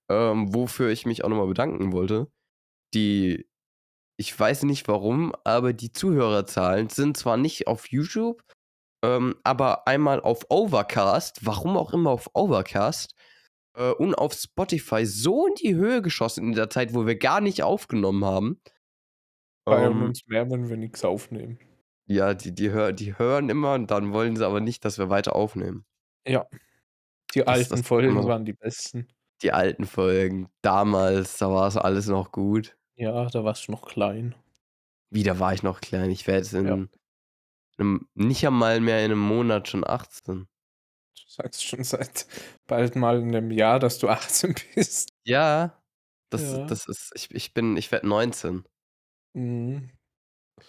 [0.09, 2.31] Ähm, wofür ich mich auch nochmal bedanken wollte.
[2.95, 3.49] Die,
[4.19, 8.43] ich weiß nicht warum, aber die Zuhörerzahlen sind zwar nicht auf YouTube,
[9.05, 13.15] ähm, aber einmal auf Overcast, warum auch immer auf Overcast,
[13.77, 17.41] äh, und auf Spotify so in die Höhe geschossen in der Zeit, wo wir gar
[17.41, 18.61] nicht aufgenommen haben.
[19.69, 21.59] Feiern Ähm, uns mehr, wenn wir nichts aufnehmen.
[22.07, 25.11] ja, die, die, hör, die hören immer und dann wollen sie aber nicht, dass wir
[25.11, 25.85] weiter aufnehmen.
[26.27, 26.47] Ja.
[27.35, 29.09] Die Das- alten das Folgen waren die besten.
[29.43, 32.77] Die alten Folgen, damals, da war es alles noch gut.
[32.95, 34.35] Ja, da warst du noch klein.
[35.11, 36.11] Wieder war ich noch klein.
[36.11, 36.79] Ich werde jetzt in Ja.
[37.79, 40.47] einem, nicht einmal mehr in einem Monat schon 18.
[41.17, 42.27] Du sagst schon seit
[42.67, 45.11] bald mal in einem Jahr, dass du 18 bist.
[45.25, 45.83] Ja,
[46.31, 46.67] das, Ja.
[46.67, 48.65] das ist, ich, ich bin, ich werde 19.
[49.35, 49.91] Mhm.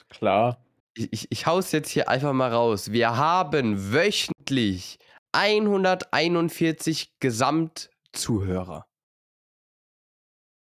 [0.09, 0.63] Klar.
[0.95, 2.91] Ich, ich, ich hau's jetzt hier einfach mal raus.
[2.91, 4.99] Wir haben wöchentlich
[5.31, 8.85] 141 Gesamtzuhörer.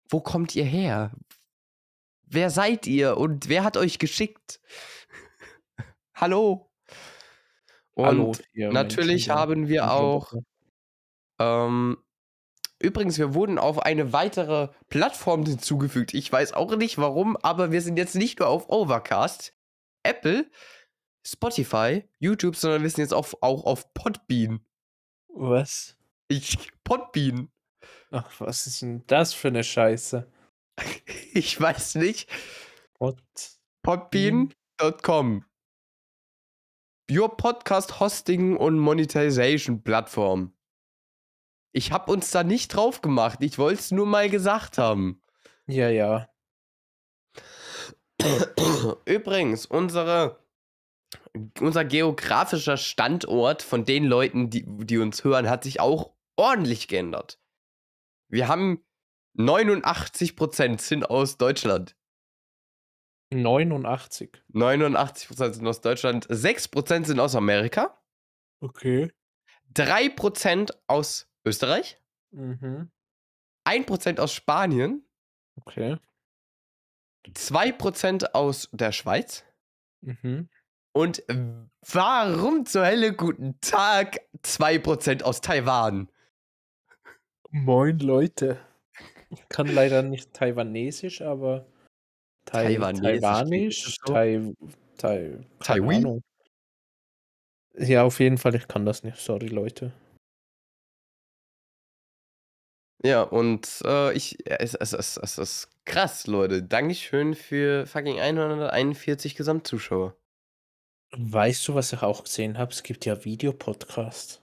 [0.09, 1.12] Wo kommt ihr her?
[2.25, 4.61] Wer seid ihr und wer hat euch geschickt?
[6.14, 6.71] Hallo.
[8.02, 10.32] Und natürlich haben wir auch.
[11.38, 11.98] Ähm,
[12.78, 16.14] übrigens, wir wurden auf eine weitere Plattform hinzugefügt.
[16.14, 19.54] Ich weiß auch nicht warum, aber wir sind jetzt nicht nur auf Overcast,
[20.02, 20.50] Apple,
[21.26, 24.60] Spotify, YouTube, sondern wir sind jetzt auf, auch auf Podbean.
[25.28, 25.96] Was?
[26.28, 27.50] Ich, Podbean.
[28.10, 30.30] Ach, was ist denn das für eine Scheiße?
[31.34, 32.28] Ich weiß nicht.
[32.98, 33.18] What?
[33.82, 35.44] Podbean.com.
[37.10, 40.52] Your Podcast Hosting und Monetization Plattform.
[41.72, 43.38] Ich hab uns da nicht drauf gemacht.
[43.42, 45.22] Ich wollte es nur mal gesagt haben.
[45.66, 46.28] Ja, ja.
[49.04, 50.38] Übrigens, unsere,
[51.60, 57.40] unser geografischer Standort von den Leuten, die, die uns hören, hat sich auch ordentlich geändert.
[58.28, 58.84] Wir haben
[59.36, 61.96] 89% sind aus Deutschland.
[63.35, 64.42] 89.
[64.53, 66.27] 89% sind aus Deutschland.
[66.29, 67.99] 6% sind aus Amerika.
[68.61, 69.11] Okay.
[69.75, 71.99] 3% aus Österreich.
[72.31, 72.90] Mhm.
[73.66, 75.05] 1% aus Spanien.
[75.57, 75.97] Okay.
[77.27, 79.45] 2% aus der Schweiz.
[80.01, 80.49] Mhm.
[80.92, 81.23] Und
[81.81, 86.11] warum zur Hölle guten Tag 2% aus Taiwan?
[87.51, 88.59] Moin Leute.
[89.31, 91.66] Ich kann leider nicht Taiwanesisch, aber
[92.44, 93.96] Tai Taiwanisch?
[94.05, 94.52] Tai,
[94.98, 95.42] Tai.
[97.74, 99.16] Ja, auf jeden Fall, ich kann das nicht.
[99.18, 99.92] Sorry, Leute.
[103.05, 106.62] Ja, und äh, ich, es, es, es, es ist krass, Leute.
[106.62, 110.16] Dankeschön für fucking 141 Gesamtzuschauer.
[111.16, 112.70] Weißt du, was ich auch gesehen habe?
[112.70, 114.40] Es gibt ja Videopodcasts.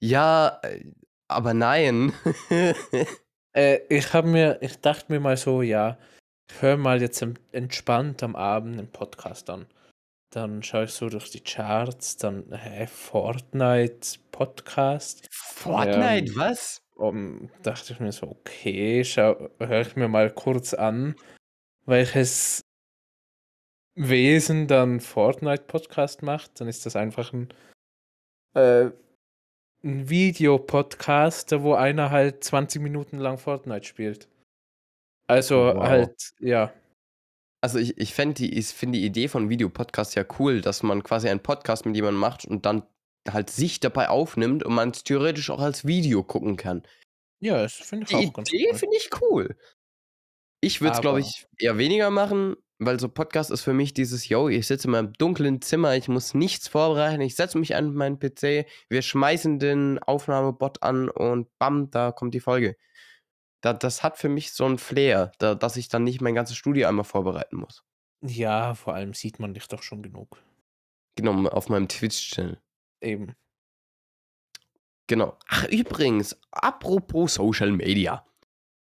[0.00, 0.84] Ja, äh,
[1.28, 2.12] aber nein.
[3.56, 5.96] Äh, ich habe mir, ich dachte mir mal so, ja,
[6.60, 9.66] höre mal jetzt entspannt am Abend einen Podcast an.
[10.30, 15.28] Dann schaue ich so durch die Charts, dann, hä, Fortnite Podcast.
[15.30, 16.82] Fortnite, Ähm, was?
[16.96, 21.16] Um, dachte ich mir so, okay, schau, höre ich mir mal kurz an,
[21.86, 22.64] welches
[23.96, 26.60] Wesen dann Fortnite-Podcast macht.
[26.60, 27.48] Dann ist das einfach ein,
[28.54, 28.90] äh,
[29.84, 34.28] ein Videopodcast, wo einer halt 20 Minuten lang Fortnite spielt.
[35.26, 35.82] Also Wow.
[35.84, 36.72] halt, ja.
[37.62, 41.02] Also ich, ich finde die, ich find die Idee von Videopodcast ja cool, dass man
[41.02, 42.82] quasi einen Podcast mit jemandem macht und dann
[43.28, 46.82] halt sich dabei aufnimmt und man es theoretisch auch als Video gucken kann.
[47.40, 48.78] Ja, das finde ich Die auch ganz Idee cool.
[48.78, 49.56] finde ich cool.
[50.60, 54.28] Ich würde es, glaube ich, eher weniger machen, weil so Podcast ist für mich dieses,
[54.28, 57.94] yo, ich sitze in meinem dunklen Zimmer, ich muss nichts vorbereiten, ich setze mich an
[57.94, 62.76] meinen PC, wir schmeißen den Aufnahmebot an und bam, da kommt die Folge.
[63.64, 66.56] Da, das hat für mich so ein Flair, da, dass ich dann nicht mein ganzes
[66.56, 67.82] Studio einmal vorbereiten muss.
[68.22, 70.42] Ja, vor allem sieht man dich doch schon genug.
[71.16, 72.60] Genau, auf meinem Twitch-Channel.
[73.00, 73.34] Eben.
[75.06, 75.38] Genau.
[75.48, 78.26] Ach, übrigens, apropos Social Media.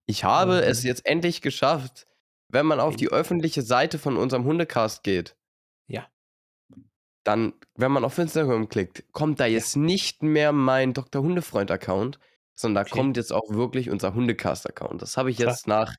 [0.07, 0.63] Ich habe Mhm.
[0.63, 2.07] es jetzt endlich geschafft,
[2.47, 5.35] wenn man auf die öffentliche Seite von unserem Hundecast geht.
[5.87, 6.07] Ja.
[7.23, 11.21] Dann, wenn man auf Instagram klickt, kommt da jetzt nicht mehr mein Dr.
[11.21, 12.19] Hundefreund-Account,
[12.61, 12.99] sondern da Okay.
[12.99, 15.01] kommt jetzt auch wirklich unser Hundecast-Account.
[15.01, 15.95] Das habe ich jetzt nach,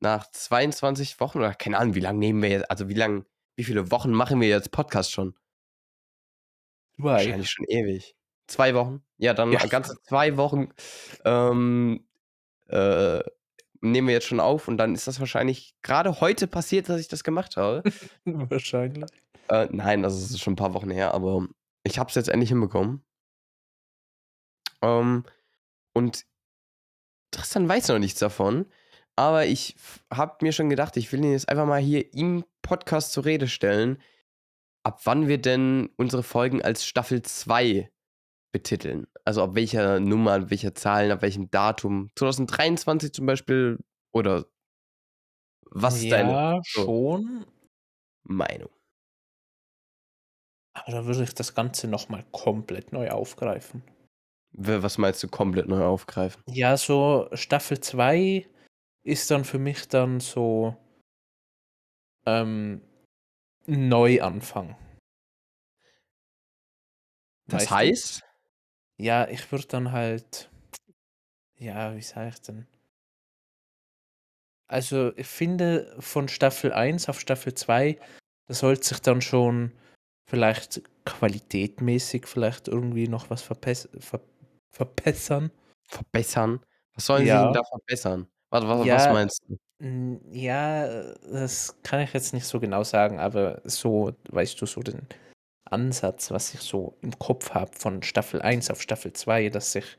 [0.00, 3.24] nach 22 Wochen oder keine Ahnung, wie lange nehmen wir jetzt, also wie lange,
[3.56, 5.34] wie viele Wochen machen wir jetzt Podcast schon?
[6.96, 7.04] Zwei.
[7.12, 8.16] Wahrscheinlich schon ewig.
[8.46, 9.02] Zwei Wochen?
[9.18, 9.64] Ja, dann Ja.
[9.66, 10.68] ganze zwei Wochen
[11.24, 12.06] ähm,
[12.66, 13.20] äh,
[13.80, 17.08] nehmen wir jetzt schon auf und dann ist das wahrscheinlich gerade heute passiert, dass ich
[17.08, 17.82] das gemacht habe.
[18.24, 19.10] Wahrscheinlich.
[19.48, 21.46] äh, nein, also es ist schon ein paar Wochen her, aber
[21.84, 23.02] ich habe es jetzt endlich hinbekommen.
[24.82, 25.24] Ähm,
[25.92, 26.26] und
[27.30, 28.66] Tristan weiß noch nichts davon,
[29.16, 29.76] aber ich
[30.12, 33.48] habe mir schon gedacht, ich will ihn jetzt einfach mal hier im Podcast zur Rede
[33.48, 34.00] stellen,
[34.82, 37.90] ab wann wir denn unsere Folgen als Staffel 2
[38.52, 39.06] betiteln.
[39.24, 42.10] Also ab welcher Nummer, ab welcher Zahlen, ab welchem Datum.
[42.16, 43.78] 2023 zum Beispiel
[44.12, 44.46] oder
[45.70, 47.46] was ist deine so schon.
[48.24, 48.70] Meinung?
[50.72, 53.82] Aber da würde ich das Ganze nochmal komplett neu aufgreifen.
[54.52, 56.42] Was meinst du komplett neu aufgreifen?
[56.46, 58.46] Ja, so Staffel 2
[59.02, 60.76] ist dann für mich dann so
[62.26, 62.82] ähm,
[63.66, 64.76] ein Neuanfang.
[67.46, 67.74] Das Weißt du?
[67.74, 68.22] heißt,
[68.98, 70.50] Ja, ich würde dann halt.
[71.56, 72.66] Ja, wie sage ich denn?
[74.68, 77.98] Also, ich finde, von Staffel 1 auf Staffel 2,
[78.46, 79.72] da sollte sich dann schon
[80.28, 84.20] vielleicht qualitätmäßig vielleicht irgendwie noch was verpess ver
[84.70, 85.50] verbessern.
[85.84, 86.60] verbessern.
[86.94, 87.44] Was sollen sie Ja.
[87.44, 88.26] denn da verbessern?
[88.50, 89.58] Was, was, was Ja, meinst du?
[90.30, 95.06] Ja, das kann ich jetzt nicht so genau sagen, aber so, weißt du, so den
[95.64, 99.96] Ansatz, was ich so im Kopf habe von Staffel 1 auf Staffel 2, dass sich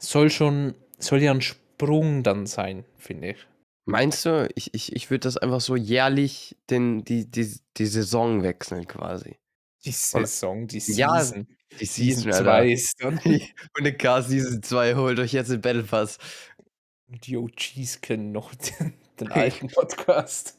[0.00, 3.46] soll schon, soll ja ein Sprung dann sein, finde ich.
[3.86, 8.42] Meinst du, ich, ich, ich würde das einfach so jährlich den, die, die, die Saison
[8.42, 9.38] wechseln quasi.
[9.84, 11.48] Die Saison, die Ja, Season.
[11.78, 12.44] Die Season Alter.
[12.44, 13.18] 2 ist dann.
[13.24, 16.18] Und eine Car Season 2 holt euch jetzt den Battle Pass.
[17.06, 20.58] Die OGs kennen noch den, den alten Podcast.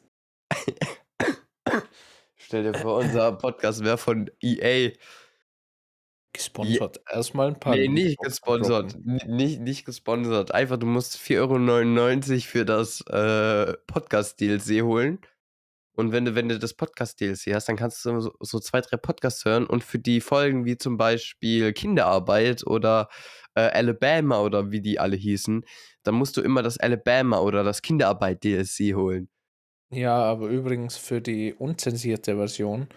[2.36, 4.92] Stell dir vor, unser Podcast wäre von EA.
[6.34, 7.02] Gesponsert.
[7.10, 7.76] Erstmal ein paar.
[7.76, 8.96] Nee, nicht gesponsert.
[9.04, 10.54] Nicht, nicht gesponsert.
[10.54, 15.20] Einfach, du musst 4,99 Euro für das äh, Podcast-DLC holen.
[15.94, 18.98] Und wenn du, wenn du das Podcast-DLC hast, dann kannst du so, so zwei, drei
[18.98, 23.10] Podcasts hören und für die Folgen wie zum Beispiel Kinderarbeit oder
[23.56, 25.66] äh, Alabama oder wie die alle hießen,
[26.04, 29.30] dann musst du immer das Alabama oder das Kinderarbeit-DLC holen.
[29.94, 32.88] Ja, aber übrigens für die unzensierte Version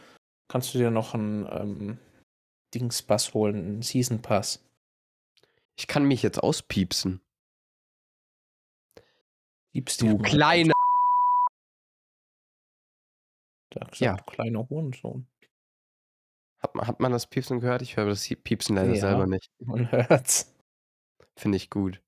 [0.49, 1.99] kannst du dir noch einen ähm,
[2.75, 4.65] Dingspass holen, einen Season Pass.
[5.77, 7.21] Ich kann mich jetzt auspiepsen.
[9.73, 10.19] Gibst Du
[13.81, 14.17] gesagt, Ja.
[14.17, 15.27] kleiner Hurensohn.
[16.59, 17.83] Hat, man- hat man das Piepsen gehört?
[17.83, 19.01] Ich höre das Piepsen leider Ja.
[19.01, 19.51] selber nicht.
[19.61, 20.55] Man hört's.
[21.37, 22.03] Finde ich gut.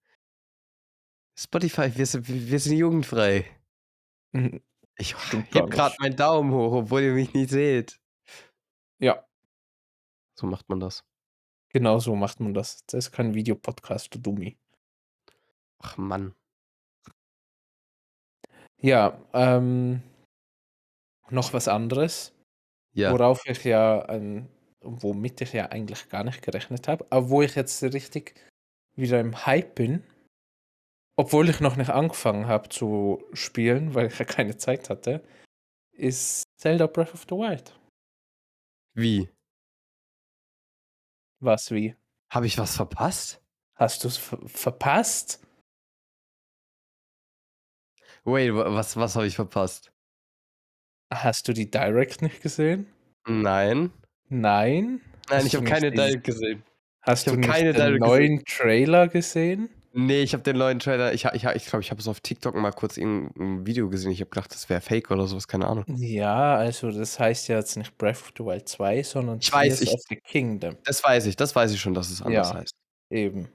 [1.39, 3.45] Spotify, wir sind, wir sind jugendfrei.
[4.33, 4.63] Mhm.
[4.99, 8.01] Ich heb gerade meinen Daumen hoch, obwohl ihr mich nicht seht.
[8.99, 9.27] Ja,
[10.39, 11.05] So macht man das.
[11.69, 12.87] genau so macht man das.
[12.87, 14.57] Das ist kein Videopodcast, du Dummi.
[15.81, 16.35] Ach Mann.
[18.79, 20.03] Ja, ähm,
[21.31, 22.33] noch was anderes,
[22.95, 23.13] Ja.
[23.13, 24.49] worauf ich ja, ähm,
[24.81, 28.35] womit ich ja eigentlich gar nicht gerechnet habe, aber wo ich jetzt richtig
[28.97, 30.05] wieder im Hype bin,
[31.19, 35.23] obwohl ich noch nicht angefangen habe zu spielen, weil ich ja keine Zeit hatte,
[35.93, 37.79] ist Zelda Breath of the Wild.
[38.95, 39.29] Wie?
[41.41, 41.95] Was wie?
[42.33, 43.43] Habe ich was verpasst?
[43.77, 45.43] Hast du es ver verpasst?
[48.25, 49.93] Wait, wa- was, was habe ich verpasst?
[51.13, 52.87] Hast du die Direct nicht gesehen?
[53.29, 53.91] Nein.
[54.29, 55.01] Nein?
[55.29, 56.63] Nein, Hast ich habe keine dieses- Direct gesehen.
[57.03, 59.69] Hast Ich du keine den Direct neuen Trailer gesehen?
[59.93, 61.15] Nee, ich habe den neuen Trailer.
[61.15, 64.11] Ich glaube, ich, ich, glaub, ich habe es auf TikTok mal kurz irgendein Video gesehen.
[64.11, 65.85] Ich habe gedacht, das wäre Fake oder sowas, keine Ahnung.
[65.97, 69.81] Ja, also das heißt ja jetzt nicht Breath of the Wild 2, sondern Ich weiß,
[69.81, 70.77] ich- of the Kingdom.
[70.85, 72.55] Das weiß ich, das weiß ich schon, dass es anders Ja.
[72.57, 72.75] heißt.
[73.11, 73.49] Eben.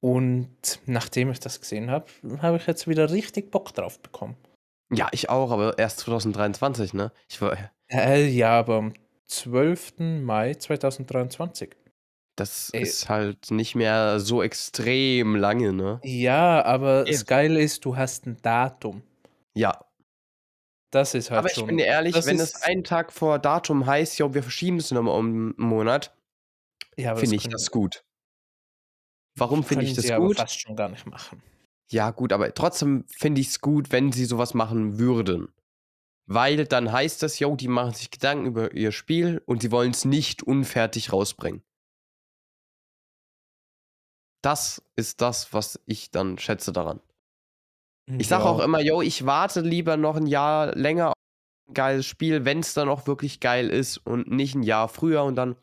[0.00, 0.48] Und
[0.86, 2.06] nachdem ich das gesehen habe,
[2.40, 4.36] habe ich jetzt wieder richtig Bock drauf bekommen.
[4.92, 7.12] Ja, ich auch, aber erst 2023, ne?
[7.28, 7.56] Ich war,
[7.88, 8.94] Äh, ja, aber am
[9.26, 10.22] 12.
[10.22, 11.76] Mai 2023.
[12.36, 12.82] das Ey.
[12.82, 16.00] ist halt nicht mehr so extrem lange, ne?
[16.02, 17.12] Ja, aber Eben.
[17.12, 19.02] das Geile ist, du hast ein Datum.
[19.54, 19.84] Ja.
[20.90, 21.66] Das ist halt aber ich schon.
[21.68, 25.16] bin dir ehrlich, wenn es einen Tag vor Datum heißt, ja, wir verschieben es nochmal
[25.18, 26.16] um einen Monat,
[26.96, 28.02] ja, aber finde ich das gut.
[29.36, 30.38] Warum finde ich das sie aber gut?
[30.38, 31.42] fast schon gar nicht machen.
[31.92, 35.52] Ja, gut, aber trotzdem finde ich es gut, wenn sie sowas machen würden.
[36.26, 39.92] Weil dann heißt das, yo, die machen sich Gedanken über ihr Spiel und sie wollen
[39.92, 41.62] es nicht unfertig rausbringen.
[44.42, 47.00] Das ist das, was ich dann schätze daran.
[48.18, 48.48] Ich sage Ja.
[48.48, 51.14] auch immer, yo, ich warte lieber noch ein Jahr länger auf
[51.68, 55.24] ein geiles Spiel, wenn es dann auch wirklich geil ist und nicht ein Jahr früher
[55.24, 55.56] und dann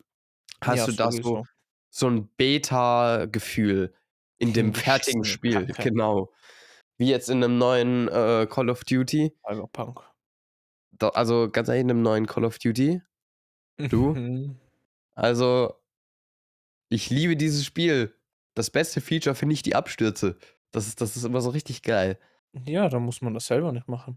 [0.62, 1.44] hast Ja, du das so,
[1.90, 3.94] so ein Beta-Gefühl
[4.38, 5.66] in dem fertigen Spiel.
[5.66, 5.90] Kacke.
[5.90, 6.32] Genau.
[6.96, 9.32] Wie jetzt in einem neuen äh, Call of Duty.
[9.46, 10.00] Cyberpunk.
[10.92, 13.02] Da, also ganz ehrlich, in einem neuen Call of Duty.
[13.76, 14.56] Du?
[15.14, 15.74] Also,
[16.90, 18.14] ich liebe dieses Spiel.
[18.54, 20.38] Das beste Feature finde ich die Abstürze.
[20.70, 22.20] Das ist, das ist immer so richtig geil.
[22.66, 24.16] Ja, da muss man das selber nicht machen.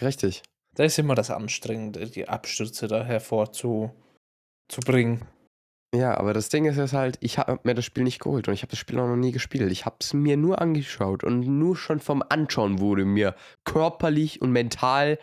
[0.00, 0.42] Richtig.
[0.74, 5.20] Da ist immer das Anstrengende, die Abstürze da hervorzubringen.
[5.94, 8.54] Ja, aber das Ding ist jetzt halt, ich habe mir das Spiel nicht geholt und
[8.54, 9.70] ich habe das Spiel auch noch nie gespielt.
[9.70, 14.52] Ich habe es mir nur angeschaut und nur schon vom Anschauen wurde mir körperlich und
[14.52, 15.18] mental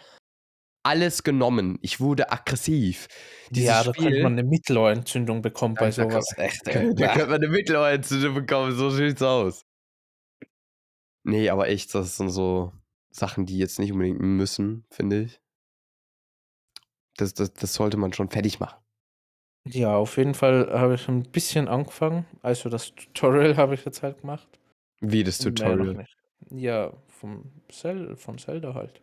[0.84, 1.80] alles genommen.
[1.82, 3.08] Ich wurde aggressiv.
[3.50, 6.38] Dieses ja, da könnte Spiel- man eine Mittelohrentzündung bekommen bei da kann- sowas.
[6.38, 6.94] Echt, ey.
[6.96, 9.66] Da könnte man eine Mittelohrentzündung bekommen, so sieht's aus.
[11.24, 12.72] Nee, aber echt, das sind so
[13.12, 15.42] Sachen, die jetzt nicht unbedingt müssen, finde ich.
[17.18, 18.80] Das, das, das sollte man schon fertig machen.
[19.66, 22.26] Ja, auf jeden Fall habe ich ein bisschen angefangen.
[22.42, 24.48] Also das Tutorial habe ich jetzt halt gemacht.
[25.02, 26.06] Wie das Tutorial.
[26.50, 29.02] Ja, vom Zel von Zelda halt.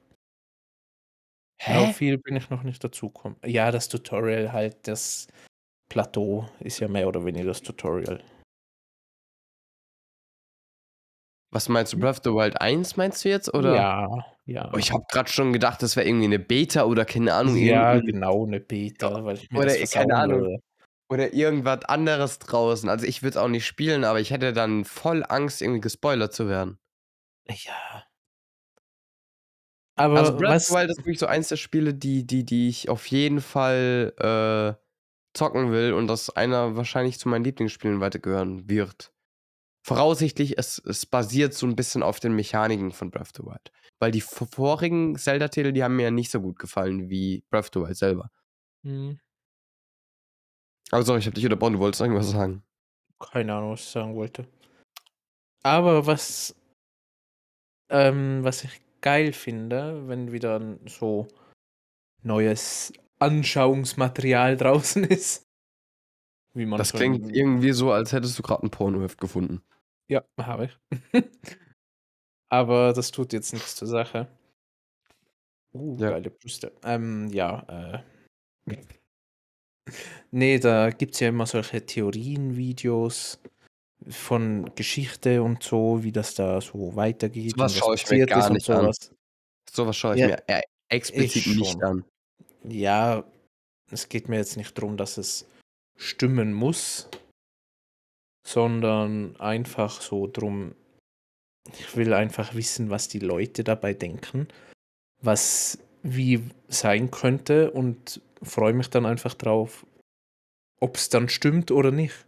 [1.64, 3.38] Aber viel bin ich noch nicht dazugekommen.
[3.44, 5.26] Ja, das Tutorial halt, das
[5.88, 8.22] Plateau ist ja mehr oder weniger das Tutorial.
[11.56, 13.54] Was meinst du, Breath of the Wild 1 meinst du jetzt?
[13.54, 13.74] Oder?
[13.74, 14.70] Ja, ja.
[14.74, 17.56] Oh, ich habe gerade schon gedacht, das wäre irgendwie eine Beta oder keine Ahnung.
[17.56, 20.40] ja, genau, eine Beta, weil ich mir Oder keine Ahnung.
[20.42, 20.58] würde.
[21.08, 22.90] Oder irgendwas anderes draußen.
[22.90, 26.34] Also ich würde es auch nicht spielen, aber ich hätte dann voll Angst, irgendwie gespoilert
[26.34, 26.78] zu werden.
[27.48, 28.04] Ja.
[29.98, 32.68] Aber Also Breath of the Wild ist wirklich so eins der Spiele, die, die, die
[32.68, 34.78] ich auf jeden Fall äh,
[35.32, 39.15] zocken will und das einer wahrscheinlich zu meinen Lieblingsspielen weitergehören wird.
[39.86, 43.70] Voraussichtlich, es, es basiert so ein bisschen auf den Mechaniken von Breath of the Wild.
[44.00, 47.70] Weil die vorigen Zelda-Titel, die haben mir ja nicht so gut gefallen wie Breath of
[47.72, 48.30] the Wild selber.
[48.84, 49.20] Hm,
[50.90, 52.64] Aber sorry, ich habe dich unterbrochen, du wolltest irgendwas sagen.
[53.20, 54.48] keine Ahnung, was ich sagen wollte.
[55.62, 56.56] Aber was,
[57.88, 61.28] ähm, was ich geil finde, wenn wieder so
[62.24, 65.44] neues Anschauungsmaterial draußen ist.
[66.54, 69.62] Wie man das klingt irgendwie so, als hättest du gerade ein Pornoheft gefunden.
[70.08, 70.78] Ja, habe ich.
[72.48, 74.28] Aber das tut jetzt nichts zur Sache.
[75.74, 76.10] Uh, ja.
[76.10, 76.72] geile Brüste.
[76.84, 78.02] Ähm, ja,
[78.66, 78.76] äh.
[80.30, 83.40] nee, da gibt es ja immer solche Theorienvideos
[84.08, 87.52] von Geschichte und so, wie das da so weitergeht.
[87.52, 88.92] So was schaue ich mir gar nicht an.
[89.70, 92.04] So was schaue ich ja, mir äh, explizit ich nicht an.
[92.64, 93.24] Ja,
[93.90, 95.46] es geht mir jetzt nicht darum, dass es
[95.96, 97.08] stimmen muss,
[98.46, 100.76] sondern einfach so drum,
[101.72, 104.46] ich will einfach wissen, was die Leute dabei denken,
[105.20, 109.84] was wie sein könnte und freue mich dann einfach drauf,
[110.80, 112.24] ob es dann stimmt oder nicht.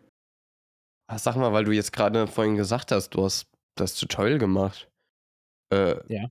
[1.07, 3.47] Ach, sag mal, weil du jetzt gerade vorhin gesagt hast, du hast
[3.77, 4.89] das Tutorial gemacht.
[5.73, 6.29] Äh, ja.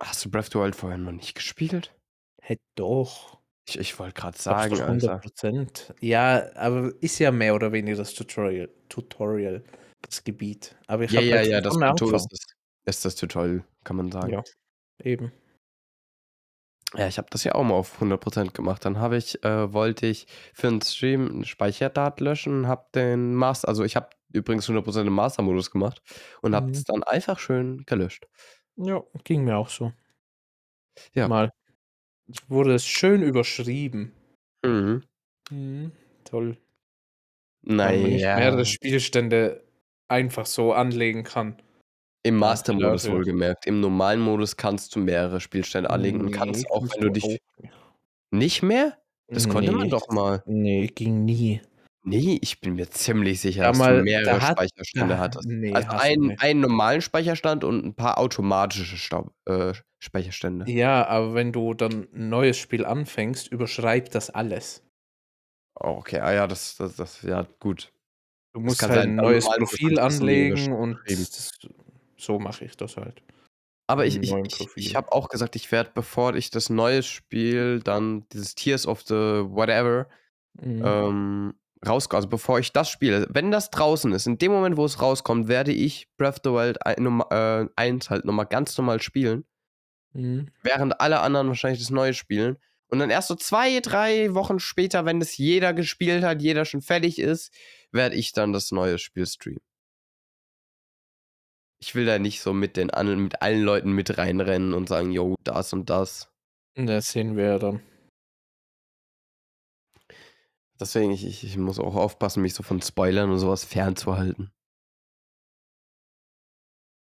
[0.00, 1.92] Hast du Breath of the Wild vorher noch nicht gespielt?
[2.40, 3.40] Hätte doch.
[3.66, 5.58] Ich, ich wollte gerade sagen, 100%.
[5.58, 5.94] Alter.
[6.00, 9.64] Ja, aber ist ja mehr oder weniger das Tutorial, Tutorial
[10.02, 10.76] das Gebiet.
[10.86, 12.40] Aber ich ja, ja, ja, das Tutorial ist das,
[12.84, 14.32] ist das Tutorial, kann man sagen.
[14.32, 14.42] Ja,
[15.02, 15.32] eben.
[16.96, 18.84] Ja, ich habe das ja auch mal auf 100% gemacht.
[18.84, 23.68] Dann habe ich, äh, wollte ich für einen Stream einen Speicherdat löschen, habe den Master,
[23.68, 26.02] also ich habe übrigens 100% im Master-Modus gemacht
[26.42, 26.84] und habe es mhm.
[26.86, 28.28] dann einfach schön gelöscht.
[28.76, 29.92] Ja, ging mir auch so.
[31.14, 31.26] Ja.
[31.26, 31.50] Mal.
[32.48, 34.12] Wurde es schön überschrieben.
[34.64, 35.02] Mhm.
[35.50, 35.92] Mhm,
[36.24, 36.56] toll.
[37.62, 37.90] Naja.
[37.90, 39.64] Weil man nicht mehrere Spielstände
[40.08, 41.56] einfach so anlegen kann.
[42.22, 43.66] Im Master-Modus wohlgemerkt.
[43.66, 47.38] Im normalen Modus kannst du mehrere Spielstände anlegen und kannst auch, wenn du dich.
[48.30, 48.98] Nicht mehr?
[49.28, 50.42] Das konnte man doch mal.
[50.46, 51.60] Nee, ging nie.
[52.06, 55.48] Nee, ich bin mir ziemlich sicher, dass du mehrere hat, Speicherstände da, hattest.
[55.48, 60.70] Nee, also ein, einen normalen Speicherstand und ein paar automatische Staub, äh, Speicherstände.
[60.70, 64.82] Ja, aber wenn du dann ein neues Spiel anfängst, überschreibt das alles.
[65.80, 67.90] Oh, okay, ah ja, das, das, das, ja, gut.
[68.52, 71.58] Du musst halt ein neues Profil anlegen und das,
[72.18, 73.22] so mache ich das halt.
[73.86, 77.80] Aber ich, ich, ich, ich habe auch gesagt, ich werde, bevor ich das neue Spiel,
[77.80, 80.06] dann dieses Tears of the Whatever,
[80.60, 80.82] mhm.
[80.84, 81.54] ähm,
[81.86, 85.00] rauskommt, also bevor ich das spiele, wenn das draußen ist, in dem Moment, wo es
[85.00, 89.44] rauskommt, werde ich Breath of the Wild 1 äh, halt nochmal ganz normal spielen.
[90.12, 90.48] Mhm.
[90.62, 92.56] Während alle anderen wahrscheinlich das neue spielen.
[92.88, 96.82] Und dann erst so zwei, drei Wochen später, wenn das jeder gespielt hat, jeder schon
[96.82, 97.52] fertig ist,
[97.90, 99.60] werde ich dann das neue Spiel streamen
[101.86, 105.34] ich will da nicht so mit den mit allen Leuten mit reinrennen und sagen, yo,
[105.44, 106.30] das und das.
[106.74, 107.82] Das sehen wir ja dann.
[110.80, 114.52] Deswegen, ich, ich, ich muss auch aufpassen, mich so von Spoilern und sowas fernzuhalten.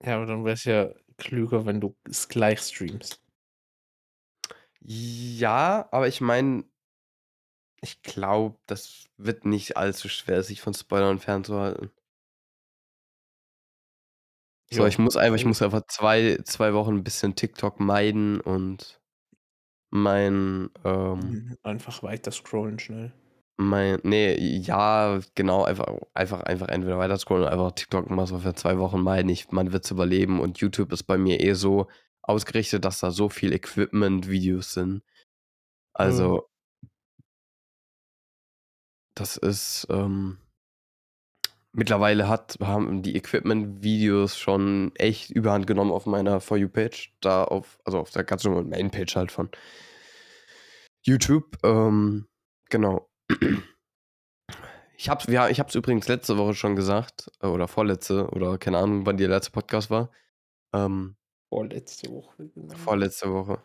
[0.05, 3.23] Ja, aber dann wäre es ja klüger, wenn du es gleich streamst.
[4.81, 6.65] Ja, aber ich meine,
[7.81, 11.91] ich glaube, das wird nicht allzu schwer, sich von Spoilern fernzuhalten.
[14.73, 19.01] So, ich muss einfach, ich muss einfach zwei, zwei Wochen ein bisschen TikTok meiden und
[19.91, 23.13] mein, ähm, mhm, Einfach weiter scrollen schnell.
[23.63, 28.39] Mein, nee, ja, genau, einfach, einfach, einfach entweder weiter scrollen oder einfach TikTok mal so
[28.39, 29.29] für zwei Wochen meiden.
[29.31, 31.89] Ich, man wird es überleben und YouTube ist bei mir eh so
[32.23, 34.95] ausgerichtet, dass da so viel Equipment-Videos sind.
[34.95, 35.01] Mhm.
[35.95, 36.49] Also,
[39.15, 40.39] das ist, ähm,
[41.75, 47.15] Mittlerweile hat, haben die Equipment-Videos schon echt Überhand genommen auf meiner For You-Page.
[47.23, 49.49] Da auf, also auf der ganz normalen Main-Page halt von
[51.03, 51.57] YouTube.
[51.65, 52.27] Ähm,
[52.69, 53.09] genau.
[54.97, 58.79] Ich hab's, ja, ich hab's übrigens letzte Woche schon gesagt, äh, oder vorletzte, oder keine
[58.79, 60.11] Ahnung, wann der letzte Podcast war.
[60.73, 61.17] Ähm,
[61.49, 62.75] vorletzte Woche, genau.
[62.77, 63.63] Vorletzte Woche.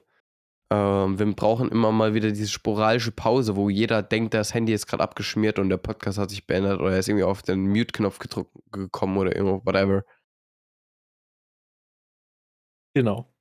[0.70, 4.88] Ähm, wir brauchen immer mal wieder diese sporadische Pause, wo jeder denkt, das Handy ist
[4.88, 8.20] gerade abgeschmiert und der Podcast hat sich beendet oder er ist irgendwie auf den Mute-Knopf
[8.72, 10.04] gekommen oder irgendwo, whatever.
[12.94, 13.32] Genau.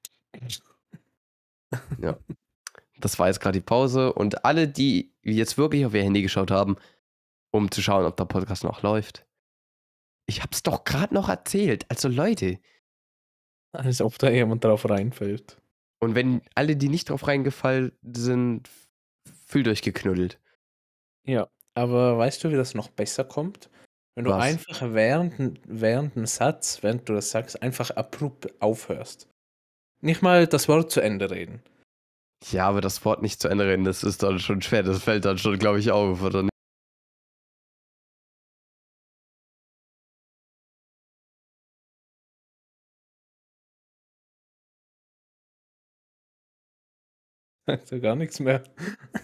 [2.01, 2.19] Ja.
[2.99, 6.51] Das war jetzt gerade die Pause und alle, die jetzt wirklich auf ihr Handy geschaut
[6.51, 6.77] haben,
[7.51, 9.27] um zu schauen, ob der Podcast noch läuft.
[10.27, 11.87] Ich hab's doch gerade noch erzählt.
[11.89, 12.59] Also Leute.
[13.73, 15.59] Als ob da jemand drauf reinfällt.
[15.99, 18.69] Und wenn alle, die nicht drauf reingefallen sind,
[19.47, 20.39] fühlt euch geknuddelt.
[21.25, 23.71] Ja, aber weißt du, wie das noch besser kommt?
[24.15, 24.45] Wenn du Was?
[24.45, 29.29] einfach während, während dem Satz, während du das sagst, einfach abrupt aufhörst.
[30.01, 31.63] Nicht mal das Wort zu Ende reden.
[32.45, 34.83] Ja, aber das Wort nicht zu Ende reden, das ist dann schon schwer.
[34.83, 36.51] Das fällt dann schon, glaube ich, auf, oder nicht?
[47.91, 48.63] Ja gar nichts mehr.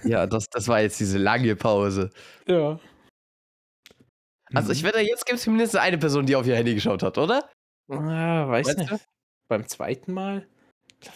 [0.05, 2.11] Ja, das, das war jetzt diese lange Pause.
[2.47, 2.81] Ja.
[4.55, 4.89] Also ich Mhm.
[4.89, 7.49] wette, jetzt gibt es mindestens eine Person, die auf ihr Handy geschaut hat, oder?
[7.89, 8.95] Ah, weiß Meinst du?
[8.95, 9.07] nicht.
[9.49, 10.47] Beim zweiten Mal?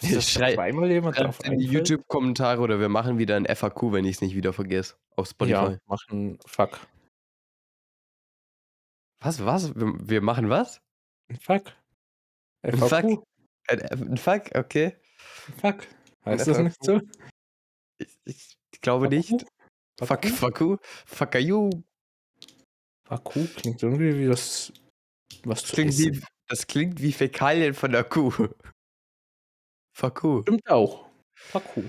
[0.01, 1.65] Dass schrei- zweimal jemand drauf in die?
[1.65, 4.95] YouTube-Kommentare oder wir machen wieder ein FAQ, wenn ich es nicht wieder vergesse.
[5.15, 5.51] Auf Spotify.
[5.53, 6.79] Ja, machen Fuck.
[9.19, 9.73] Was, was?
[9.75, 10.79] Wir, machen was?
[11.41, 11.73] Fuck.
[12.63, 12.77] Ein.
[12.77, 13.23] Fuck?
[13.69, 14.95] Ein, ein Fuck, okay.
[15.61, 15.87] Fuck.
[16.25, 17.01] Heißt das nicht so?
[18.25, 19.31] Ich, ich glaube nicht.
[19.99, 20.29] Fuck, FAQ?
[20.29, 20.77] fuck you.
[21.05, 21.69] Fuck you.
[23.07, 24.71] FAQ klingt irgendwie wie das
[25.43, 26.15] was Das zu klingt, essen.
[26.15, 28.33] wie, das klingt wie Fäkalien von der Kuh.
[30.01, 30.41] You.
[30.43, 31.05] Stimmt auch.
[31.35, 31.83] FAQ.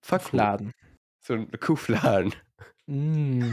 [0.00, 0.36] Fuck you.
[0.38, 0.72] Laden.
[1.24, 2.34] So ein Kuhfladen.
[2.86, 3.52] Mm.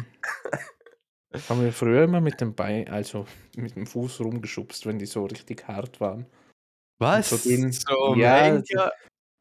[1.48, 5.26] Haben wir früher immer mit dem Bein, also mit dem Fuß rumgeschubst, wenn die so
[5.26, 6.26] richtig hart waren.
[7.00, 7.30] Was?
[7.30, 7.72] so dünn.
[7.72, 8.92] So, Ja, Henker?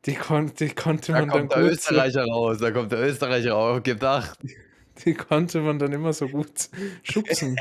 [0.04, 2.58] Die, kon die konnte Da man dann kommt der gut so, Österreicher raus.
[2.58, 3.80] Da kommt der Österreicher raus.
[3.82, 4.38] Gib acht.
[5.04, 6.68] die konnte man dann immer so gut
[7.02, 7.56] schubsen.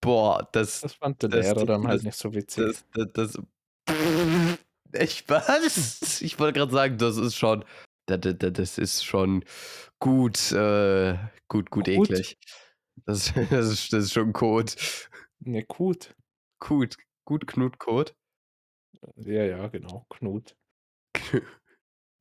[0.00, 2.64] Boah, das, Das fand der Das- Lehrer dann halt nicht so witzig.
[2.94, 3.42] das, das, das.
[4.92, 6.22] Echt was?
[6.22, 7.64] Ich wollte gerade sagen, das ist schon.
[8.06, 9.44] Das, ist schon
[10.00, 11.18] gut, äh,
[11.48, 12.10] gut, gut, Gut?
[12.10, 12.38] eklig.
[13.04, 14.76] Das, das, ist, das ist schon Kot.
[15.40, 16.14] Ne, gut.
[16.58, 18.14] Gut, gut Knutkot.
[19.16, 20.06] Ja, ja, genau.
[20.08, 20.56] Knut.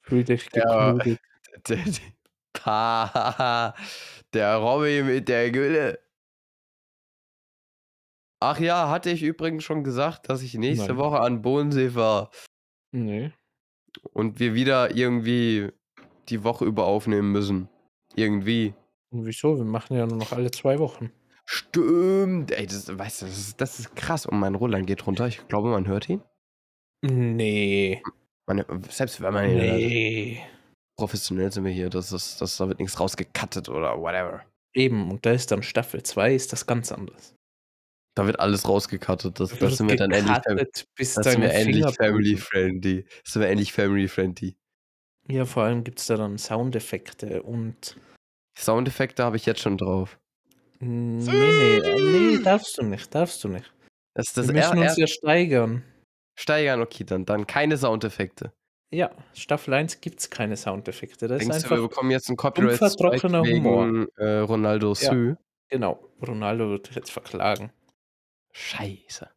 [0.01, 0.91] Fühl dich Ja.
[0.93, 1.19] geknutet.
[1.67, 1.83] Der,
[2.63, 3.73] der,
[4.33, 5.99] der Robby mit der Gülle.
[8.39, 10.97] Ach ja, hatte ich übrigens schon gesagt, dass ich nächste Nein.
[10.97, 12.29] Woche an Bodensee war
[12.91, 13.31] Nee.
[14.13, 15.69] und wir wieder irgendwie
[16.29, 17.69] die Woche über aufnehmen müssen.
[18.15, 18.73] Irgendwie.
[19.11, 19.57] Und wieso?
[19.57, 21.11] Wir machen ja nur noch alle zwei Wochen.
[21.45, 22.51] Stimmt.
[22.51, 24.25] Ey, das, weißt du, das ist, das ist krass.
[24.25, 25.27] Und mein Roland geht runter.
[25.27, 26.21] Ich glaube, man hört ihn.
[27.01, 28.01] Nee.
[28.47, 29.77] Man, selbst wenn man ihn hört.
[29.77, 30.41] Nee.
[30.97, 31.89] Professionell sind wir hier.
[31.89, 34.43] Das ist, das, da wird nichts rausgekattet oder whatever.
[34.73, 37.33] Eben, und da ist dann Staffel 2, ist das ganz anders.
[38.17, 39.39] Da wird alles rausgekattet.
[39.39, 40.85] Das, Da das sind wir dann endlich.
[40.95, 43.03] bis Das sind wir endlich family friendly.
[43.23, 44.57] Das sind wir endlich family friendly.
[45.29, 47.95] Ja, vor allem gibt es da dann Soundeffekte und.
[48.57, 50.17] Soundeffekte habe ich jetzt schon drauf.
[50.79, 52.01] Nee, nee, äh,
[52.37, 53.71] nee, darfst du nicht, darfst du nicht.
[54.15, 55.83] Das das Wir müssen uns ja steigern.
[56.39, 58.51] steigern, okay, dann, dann keine Soundeffekte.
[58.91, 61.27] Ja, Staffel 1 gibt es keine Soundeffekte.
[61.27, 61.89] Das ist Denkst du, wir einfach.
[61.89, 63.85] bekommen jetzt einen Copyright trockener Humor.
[63.87, 65.11] wegen äh, Ronaldo Ja.
[65.11, 65.35] Sü?
[65.69, 67.71] Genau, Ronaldo wird dich jetzt verklagen.
[68.57, 69.29] Scheiße.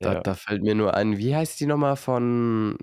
[0.00, 0.20] Da, Ja.
[0.20, 2.78] da fällt mir nur ein, wie heißt die nochmal von,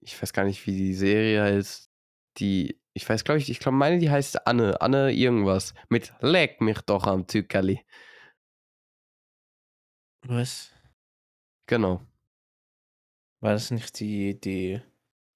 [0.00, 1.90] ich weiß gar nicht, wie die Serie heißt,
[2.38, 6.60] die, ich weiß, glaube ich, ich glaube, meine, die heißt Anne, Anne irgendwas, mit Leck
[6.60, 7.84] mich doch am Tückerli.
[10.28, 10.70] Was?
[11.66, 12.00] Genau.
[13.40, 14.80] War das nicht die, die,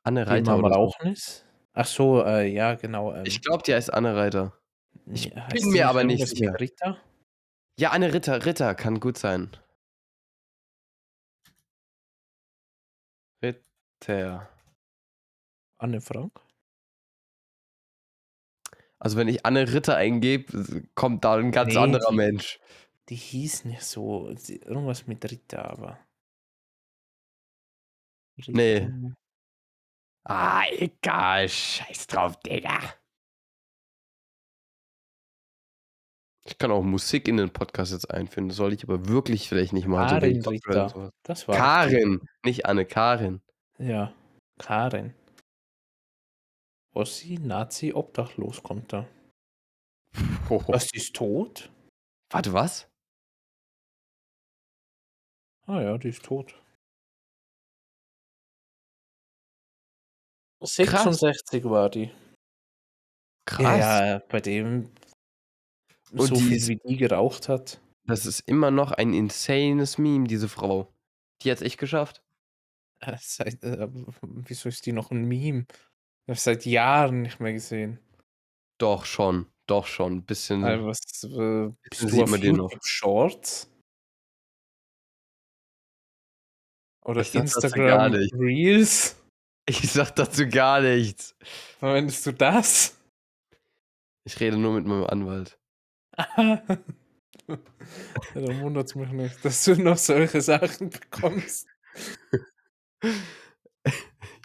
[0.05, 0.81] Anne die Reiter immer am oder so.
[0.81, 1.47] Rauchen ist?
[1.75, 3.15] Ach so, äh, ja, genau.
[3.15, 4.59] Ähm, Ich glaube, die heißt Anne Reiter.
[5.07, 6.51] ich ja, bin mir aber nicht irgendwas sicher.
[6.53, 6.99] mit Rita?
[7.83, 9.51] Ja, Anne Ritter, Ritter, kann gut sein.
[13.43, 14.49] Ritter.
[15.79, 16.41] Anne Frank?
[19.01, 22.61] Also wenn ich Anne Ritter eingebe, kommt da ein ganz Nee, anderer die- Mensch.
[23.09, 24.29] Die hieß nicht so.
[24.29, 25.99] Irgendwas mit Rita, aber.
[28.47, 28.77] Nee.
[28.79, 29.17] Rita-
[30.25, 32.79] Ah, egal, scheiß drauf, Digga.
[36.45, 38.49] Ich kann auch Musik in den Podcast jetzt einführen.
[38.49, 40.09] Das soll ich aber wirklich vielleicht nicht machen.
[40.09, 41.13] so Karin und sowas.
[41.23, 41.57] Das war.
[41.57, 43.41] Karin, nicht Anne, Karin.
[43.79, 44.13] Ja,
[44.59, 45.15] Karin.
[46.95, 49.07] Ossi, Nazi, obdachlos kommt da.
[50.49, 50.73] Hoho.
[50.73, 51.71] Was, die ist tot?
[52.31, 52.89] Warte, was?
[55.67, 56.61] Ah ja, die ist tot.
[60.61, 62.11] 66 war die.
[63.47, 63.79] Krass.
[63.79, 64.91] Ja, ja, bei dem
[66.13, 67.81] Und so viel ist- wie die geraucht hat.
[68.05, 70.93] Das ist immer noch ein insanes Meme, diese Frau.
[71.43, 72.23] Die hat's echt geschafft.
[73.01, 73.89] Äh, Seit, äh,
[74.23, 75.67] wieso ist die noch ein Meme?
[76.27, 77.99] Ich seit Jahren nicht mehr gesehen.
[78.79, 79.47] Doch, schon.
[79.69, 80.15] Doch, schon.
[80.19, 80.65] Ein bisschen.
[80.65, 82.71] Also, was, äh, bist sieht man die noch.
[82.85, 83.69] Shorts?
[87.05, 88.13] Oder Ich Instagram.
[88.35, 89.17] Reels?
[89.69, 91.37] Ich sag dazu gar nichts.
[91.79, 92.99] Verwendest du das?
[94.25, 95.57] Ich rede nur mit meinem Anwalt.
[96.19, 96.59] Ja,
[98.35, 101.67] dann wundert es mich nicht, dass du noch solche Sachen bekommst.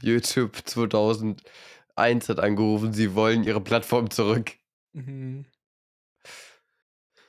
[0.01, 4.53] YouTube 2001 hat angerufen, sie wollen ihre Plattform zurück.
[4.93, 5.45] Mhm.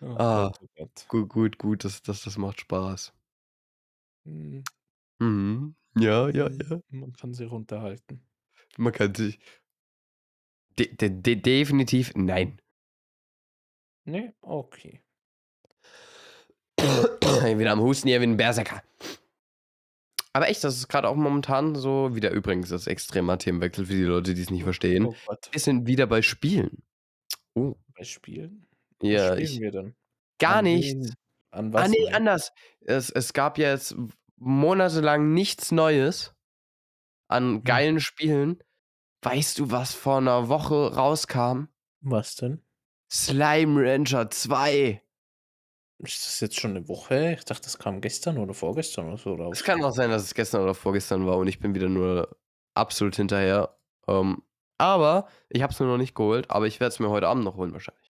[0.03, 0.51] Oh Ah.
[0.79, 0.89] Oh.
[1.09, 3.13] Gut, gut, gut, das, das, das macht Spaß.
[4.27, 4.63] Mhm.
[5.21, 5.75] Mhm.
[5.97, 6.81] Ja, ja, ja.
[6.91, 8.23] Man kann sie runterhalten.
[8.79, 9.39] Man kann sich.
[10.79, 12.61] De de de definitiv nein.
[14.09, 15.03] Ne, okay.
[16.79, 18.83] Wieder am Husten hier wie ein Berserker.
[20.33, 24.03] Aber echt, das ist gerade auch momentan so, wieder übrigens das extremer Themenwechsel für die
[24.05, 25.07] Leute, die es nicht verstehen.
[25.07, 25.49] Oh Gott.
[25.51, 26.83] Wir sind wieder bei Spielen.
[27.55, 28.67] Oh, Bei Spielen?
[29.03, 29.49] ja, Was ich.
[29.51, 29.95] spielen wir denn?
[30.39, 31.13] Gar nichts.
[31.51, 31.91] An Ah, was?
[31.91, 32.15] nee, denn?
[32.15, 32.53] anders.
[32.81, 33.95] Es, es gab ja jetzt
[34.37, 36.35] monatelang nichts Neues
[37.29, 37.65] an Hm.
[37.65, 38.63] geilen Spielen.
[39.23, 41.65] Weißt du, was vor einer Woche rauskam?
[42.01, 42.63] Was denn?
[43.11, 45.03] Slime Rancher 2.
[46.01, 47.33] Ist das jetzt schon eine Woche?
[47.33, 49.59] Ich dachte, das kam gestern oder vorgestern oder so raus.
[49.59, 52.37] Es kann auch sein, dass es gestern oder vorgestern war und ich bin wieder nur
[52.75, 53.77] absolut hinterher.
[54.07, 54.43] Ähm,
[54.79, 57.45] aber ich habe es mir noch nicht geholt, aber ich werde es mir heute Abend
[57.45, 58.13] noch holen wahrscheinlich.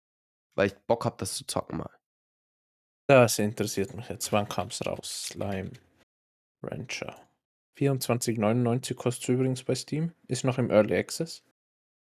[0.54, 1.90] Weil ich Bock habe, das zu zocken mal.
[3.06, 4.32] Das interessiert mich jetzt.
[4.32, 5.26] Wann kam es raus?
[5.28, 5.72] Slime
[6.62, 7.14] Rancher.
[7.76, 10.14] 24,99 kostet es übrigens bei Steam.
[10.26, 11.42] Ist noch im Early Access.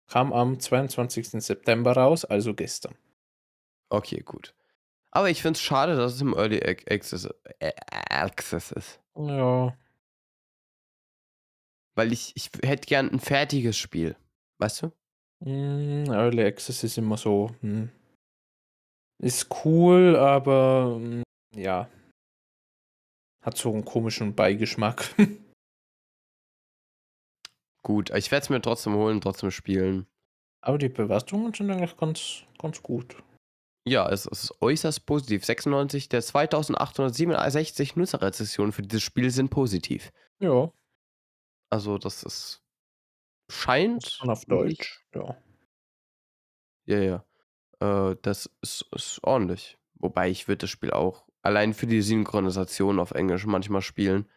[0.07, 1.42] Kam am 22.
[1.42, 2.94] September raus, also gestern.
[3.90, 4.55] Okay, gut.
[5.11, 7.28] Aber ich finde es schade, dass es im Early Ac- Access,
[7.61, 7.72] äh,
[8.11, 9.00] Access ist.
[9.16, 9.76] Ja,
[11.96, 14.16] Weil ich, ich hätte gern ein fertiges Spiel.
[14.59, 14.92] Weißt du?
[15.40, 17.50] mm, Early Access ist immer so.
[17.61, 17.90] Hm.
[19.22, 21.22] Ist cool, aber mm,
[21.55, 21.88] ja.
[23.42, 25.14] Hat so einen komischen Beigeschmack.
[27.85, 30.07] Gut, ich werde es mir trotzdem holen, trotzdem spielen.
[30.62, 33.22] aber die Bewertungen sind eigentlich ganz, ganz gut.
[33.87, 35.45] Ja, es, es ist äußerst positiv.
[35.45, 40.11] 96 der 2867 Nutzerrezessionen für dieses Spiel sind positiv.
[40.41, 40.72] Ja,
[41.70, 42.62] Also, das ist.
[43.51, 44.07] Scheint.
[44.07, 45.05] schon auf Deutsch.
[45.14, 45.37] Ja.
[46.87, 47.24] Ja, ja.
[47.80, 49.76] Äh, das ist, ist ordentlich.
[49.97, 54.30] Wobei ich würde das Spiel auch allein für die Synchronisation auf Englisch manchmal spielen.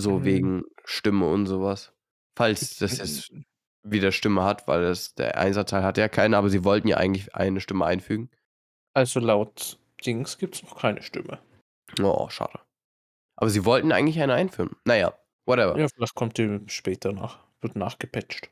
[0.00, 0.24] So Mhm.
[0.24, 1.92] wegen Stimme und sowas.
[2.36, 3.32] Falls das jetzt
[3.82, 7.34] wieder Stimme hat, weil das, der Einserteil hat ja keine, aber sie wollten ja eigentlich
[7.34, 8.30] eine Stimme einfügen.
[8.94, 11.38] Also laut Dings gibt es noch keine Stimme.
[12.02, 12.58] Oh, schade.
[13.36, 14.76] Aber sie wollten eigentlich eine einführen.
[14.84, 15.14] Naja,
[15.46, 15.78] whatever.
[15.78, 17.38] Ja, vielleicht kommt die später nach.
[17.60, 18.50] Wird nachgepatcht.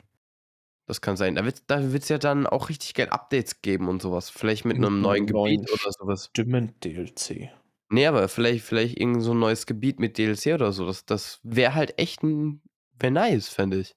[0.87, 1.35] Das kann sein.
[1.35, 4.31] Da wird es da wird's ja dann auch richtig geil Updates geben und sowas.
[4.31, 6.27] Vielleicht mit einem neuen neuen Gebiet oder sowas.
[6.31, 7.51] Stimmen-DLC.
[7.91, 10.85] Nee, aber vielleicht, vielleicht irgend so ein neues Gebiet mit DLC oder so.
[10.87, 12.63] Das, das wäre halt echt ein.
[12.99, 13.97] Wäre nice, fände ich.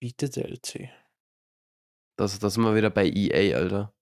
[0.00, 0.88] Biete DLC.
[2.16, 3.92] Das, das sind wir wieder bei EA, Alter.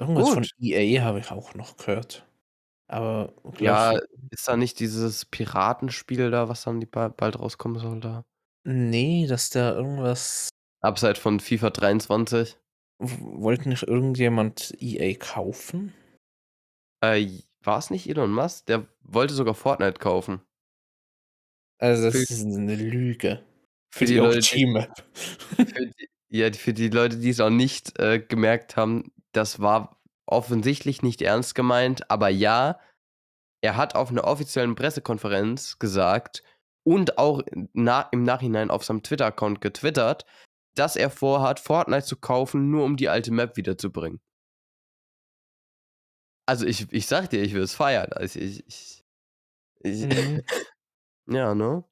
[0.00, 0.52] Irgendwas von Gut.
[0.60, 2.24] EA habe ich auch noch gehört.
[2.86, 3.98] Aber Ja,
[4.30, 8.24] ist da nicht dieses Piratenspiel da, was dann die ba- bald rauskommen soll da?
[8.64, 10.50] nee, dass da irgendwas.
[10.82, 12.56] Abseits von FIFA 23.
[13.00, 15.92] w- Wollte nicht irgendjemand EA kaufen?
[17.00, 17.28] Äh,
[17.62, 18.66] war es nicht Elon Musk?
[18.66, 20.40] Der wollte sogar Fortnite kaufen.
[21.80, 23.44] Also, das Für- ist eine Lüge.
[23.90, 24.92] Für die Leute, die- OG-Map.
[25.14, 30.00] Für die, ja, für die Leute, die es auch nicht äh, gemerkt haben, das war
[30.26, 32.78] offensichtlich nicht ernst gemeint, aber ja,
[33.62, 36.42] er hat auf einer offiziellen Pressekonferenz gesagt
[36.84, 37.42] und auch
[37.72, 40.26] na, im Nachhinein auf seinem Twitter-Account getwittert,
[40.76, 44.20] dass er vorhat, Fortnite zu kaufen, nur um die alte Map wiederzubringen.
[46.48, 48.12] Also ich, ich sag dir, ich will es feiern.
[48.12, 49.04] Also ich, ich,
[49.80, 50.42] ich Mhm.
[51.30, 51.84] ja, ne?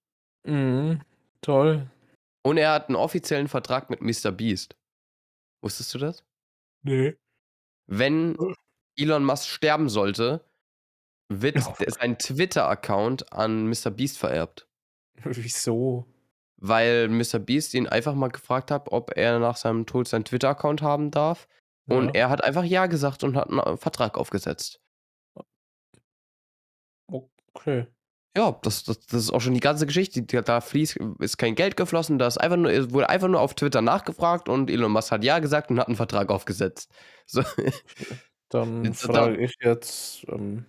[0.45, 1.03] Mhm.
[1.43, 1.91] Toll.
[2.43, 4.33] Und er hat einen offiziellen Vertrag mit Mr.
[4.33, 4.77] Beast.
[5.63, 6.25] Wusstest du das?
[6.83, 7.17] Nee.
[7.87, 8.37] wenn
[8.99, 10.45] Elon Musk sterben sollte,
[11.29, 13.91] wird der- sein Twitter-Account an Mr.
[13.91, 14.67] Beast vererbt.
[15.25, 16.07] Wieso?
[16.59, 17.39] Weil Mr.
[17.41, 21.47] Beast ihn einfach mal gefragt hat, ob er nach seinem Tod seinen Twitter-Account haben darf.
[21.89, 22.23] Und Ja.
[22.23, 24.81] er hat einfach Ja gesagt und hat einen Vertrag aufgesetzt.
[27.55, 27.87] Okay.
[28.37, 30.23] Ja, das, das, das ist auch schon die ganze Geschichte.
[30.23, 33.55] Da- fließt, ist kein Geld geflossen, da ist einfach nur, es wurde einfach nur auf
[33.55, 36.91] Twitter nachgefragt und Elon Musk hat Ja gesagt und hat einen Vertrag aufgesetzt.
[37.29, 37.43] So.
[38.51, 40.65] Dann Jetzt- frage ich jetzt ähm,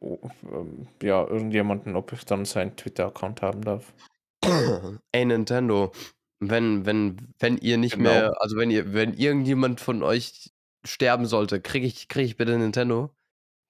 [0.00, 3.94] oh, ähm, ja, irgendjemanden, ob ich dann seinen Twitter-Account haben darf.
[5.12, 5.92] Ey, Nintendo,
[6.40, 8.10] wenn, wenn, wenn ihr nicht Genau.
[8.10, 10.50] mehr, also wenn ihr, wenn irgendjemand von euch
[10.86, 13.10] sterben sollte, kriege ich, krieg ich bitte Nintendo?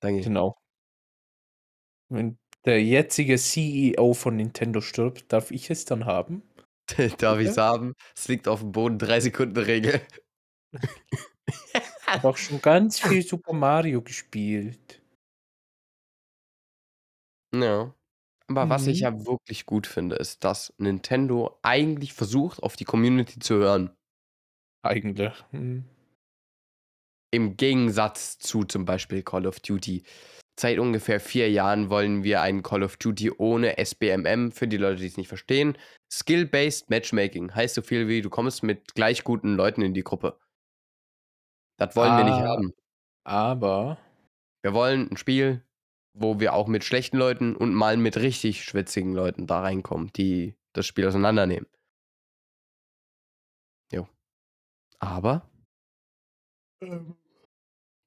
[0.00, 0.22] Danke.
[0.22, 0.56] Genau.
[2.08, 6.42] Wenn der jetzige CEO von Nintendo stirbt, darf ich es dann haben?
[7.18, 7.94] Darf ich es haben?
[8.16, 10.00] Es liegt auf dem Boden, drei Sekunden Regel.
[12.08, 15.02] Ich habe auch schon ganz viel Super Mario gespielt.
[17.52, 17.95] Ja.
[18.48, 19.02] Aber was ich Mhm.
[19.02, 23.90] ja wirklich gut finde, ist, dass Nintendo eigentlich versucht, auf die Community zu hören.
[24.82, 25.32] Eigentlich.
[25.50, 25.84] Hm.
[27.32, 30.04] Im Gegensatz zu zum Beispiel Call of Duty.
[30.58, 35.00] seit ungefähr vier Jahren wollen wir einen Call of Duty ohne SBMM, für die Leute,
[35.02, 35.76] die es nicht verstehen.
[36.10, 40.38] Skill-Based Matchmaking heißt so viel wie, du kommst mit gleich guten Leuten in die Gruppe.
[41.78, 42.72] Das wollen wir nicht ah, haben.
[43.24, 43.98] Aber.
[44.62, 45.62] Wir wollen ein Spiel,
[46.18, 50.54] wo wir auch mit schlechten Leuten und mal mit richtig schwitzigen Leuten da reinkommen, die
[50.72, 51.66] das Spiel auseinandernehmen.
[53.92, 54.08] Jo.
[54.98, 55.48] Aber.
[56.82, 57.16] Ähm,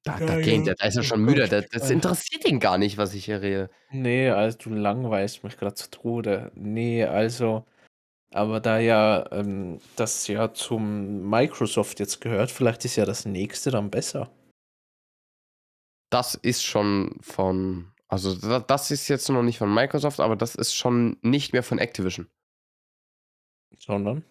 [0.02, 0.74] da, ja, da, geht, ja.
[0.74, 1.46] da ist er schon müde.
[1.48, 3.70] Das, das interessiert ihn gar nicht, was ich hier rede.
[3.90, 6.50] Nee, also du langweilst mich gerade zu Tode.
[6.54, 7.64] Nee, also.
[8.32, 13.70] Aber da ja ähm, das ja zum Microsoft jetzt gehört, vielleicht ist ja das nächste
[13.70, 14.30] dann besser.
[16.10, 17.92] Das ist schon von.
[18.10, 21.78] Also, das ist jetzt noch nicht von Microsoft, aber das ist schon nicht mehr von
[21.78, 22.28] Activision.
[23.78, 24.24] Sondern?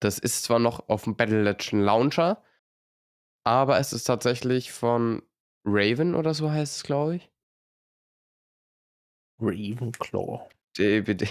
[0.00, 2.42] Das ist zwar noch auf dem Battle Legend Launcher,
[3.44, 5.22] aber es ist tatsächlich von
[5.66, 7.30] Raven oder so heißt es, glaube ich.
[9.38, 10.48] Ravenclaw.
[10.78, 11.28] DBD.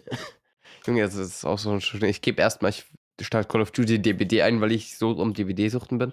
[0.86, 2.04] Junge, das ist auch so ein schön.
[2.04, 2.72] Ich gebe erstmal
[3.20, 6.12] statt Call of Duty DBD ein, weil ich so um DBD-Suchten bin.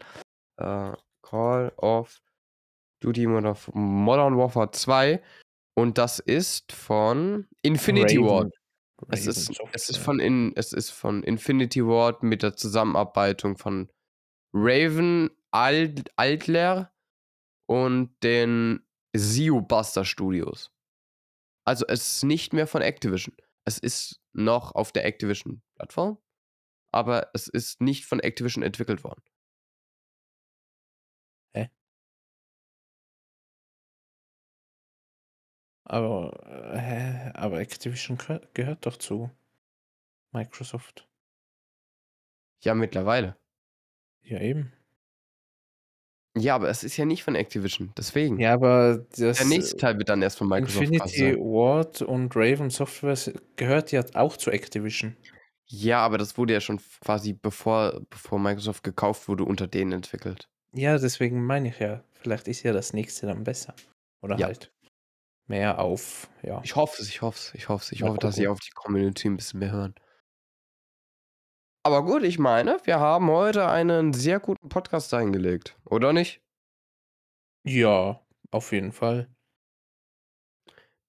[0.59, 2.21] Uh, Call of
[3.03, 5.21] Duty Modern Warfare 2.
[5.75, 8.29] Und das ist von Infinity Raven.
[8.29, 8.53] Ward.
[9.09, 13.91] Es ist, es, ist von in, es ist von Infinity Ward mit der Zusammenarbeitung von
[14.53, 16.93] Raven Alt, Altler
[17.67, 18.85] und den
[19.15, 20.71] Zio Buster Studios.
[21.65, 23.35] Also es ist nicht mehr von Activision.
[23.65, 26.17] Es ist noch auf der Activision-Plattform,
[26.91, 29.23] aber es ist nicht von Activision entwickelt worden.
[35.85, 37.31] Aber, äh, hä?
[37.33, 38.17] aber Activision
[38.53, 39.29] gehört doch zu
[40.31, 41.07] Microsoft.
[42.61, 43.35] Ja, mittlerweile.
[44.21, 44.71] Ja, eben.
[46.35, 48.39] Ja, aber es ist ja nicht von Activision, deswegen.
[48.39, 52.71] Ja, aber das, Der nächste Teil wird dann erst von Microsoft Infinity Ward und Raven
[52.71, 53.17] Software
[53.55, 55.15] gehört ja auch zu Activision.
[55.67, 60.49] Ja, aber das wurde ja schon quasi bevor, bevor Microsoft gekauft wurde, unter denen entwickelt.
[60.73, 63.75] Ja, deswegen meine ich ja, vielleicht ist ja das nächste dann besser.
[64.21, 64.47] Oder ja.
[64.47, 64.72] halt
[65.47, 66.61] mehr auf, ja.
[66.63, 67.91] Ich hoffe es, ich hoffe es, ich hoffe es.
[67.91, 69.95] Ich hoffe, dass sie auf die Community ein bisschen mehr hören.
[71.85, 76.41] Aber gut, ich meine, wir haben heute einen sehr guten Podcast eingelegt, oder nicht?
[77.65, 78.21] Ja,
[78.51, 79.27] auf jeden Fall.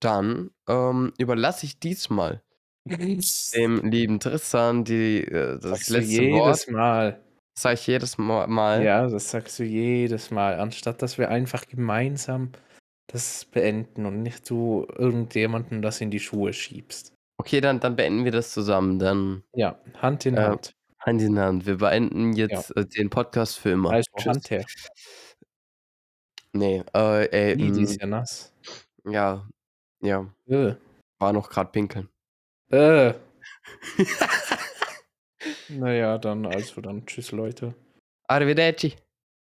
[0.01, 2.43] Dann ähm, überlasse ich diesmal
[2.85, 6.71] dem lieben Tristan die, äh, das sagst letzte du jedes Wort.
[6.71, 7.25] Mal.
[7.55, 8.83] Das sag ich jedes Mal.
[8.83, 12.51] Ja, das sagst du jedes Mal, anstatt dass wir einfach gemeinsam
[13.07, 17.13] das beenden und nicht du irgendjemanden das in die Schuhe schiebst.
[17.39, 18.99] Okay, dann, dann beenden wir das zusammen.
[18.99, 19.43] Dann.
[19.55, 20.75] Ja, Hand in äh, Hand.
[21.01, 21.67] Hand in Hand.
[21.67, 22.83] Wir beenden jetzt ja.
[22.83, 23.91] äh, den Podcast für immer.
[23.91, 24.27] Also Tschüss.
[24.27, 24.65] Hand her.
[26.53, 27.57] Nee, äh, ey.
[27.57, 28.53] Die, die ist ja nass.
[29.05, 29.47] Ja,
[30.01, 30.33] ja.
[30.47, 30.75] Äh.
[31.19, 32.09] War noch gerade pinkeln.
[32.71, 33.15] Äh.
[35.69, 37.75] naja, dann also dann tschüss Leute.
[38.29, 38.95] Arrivederci.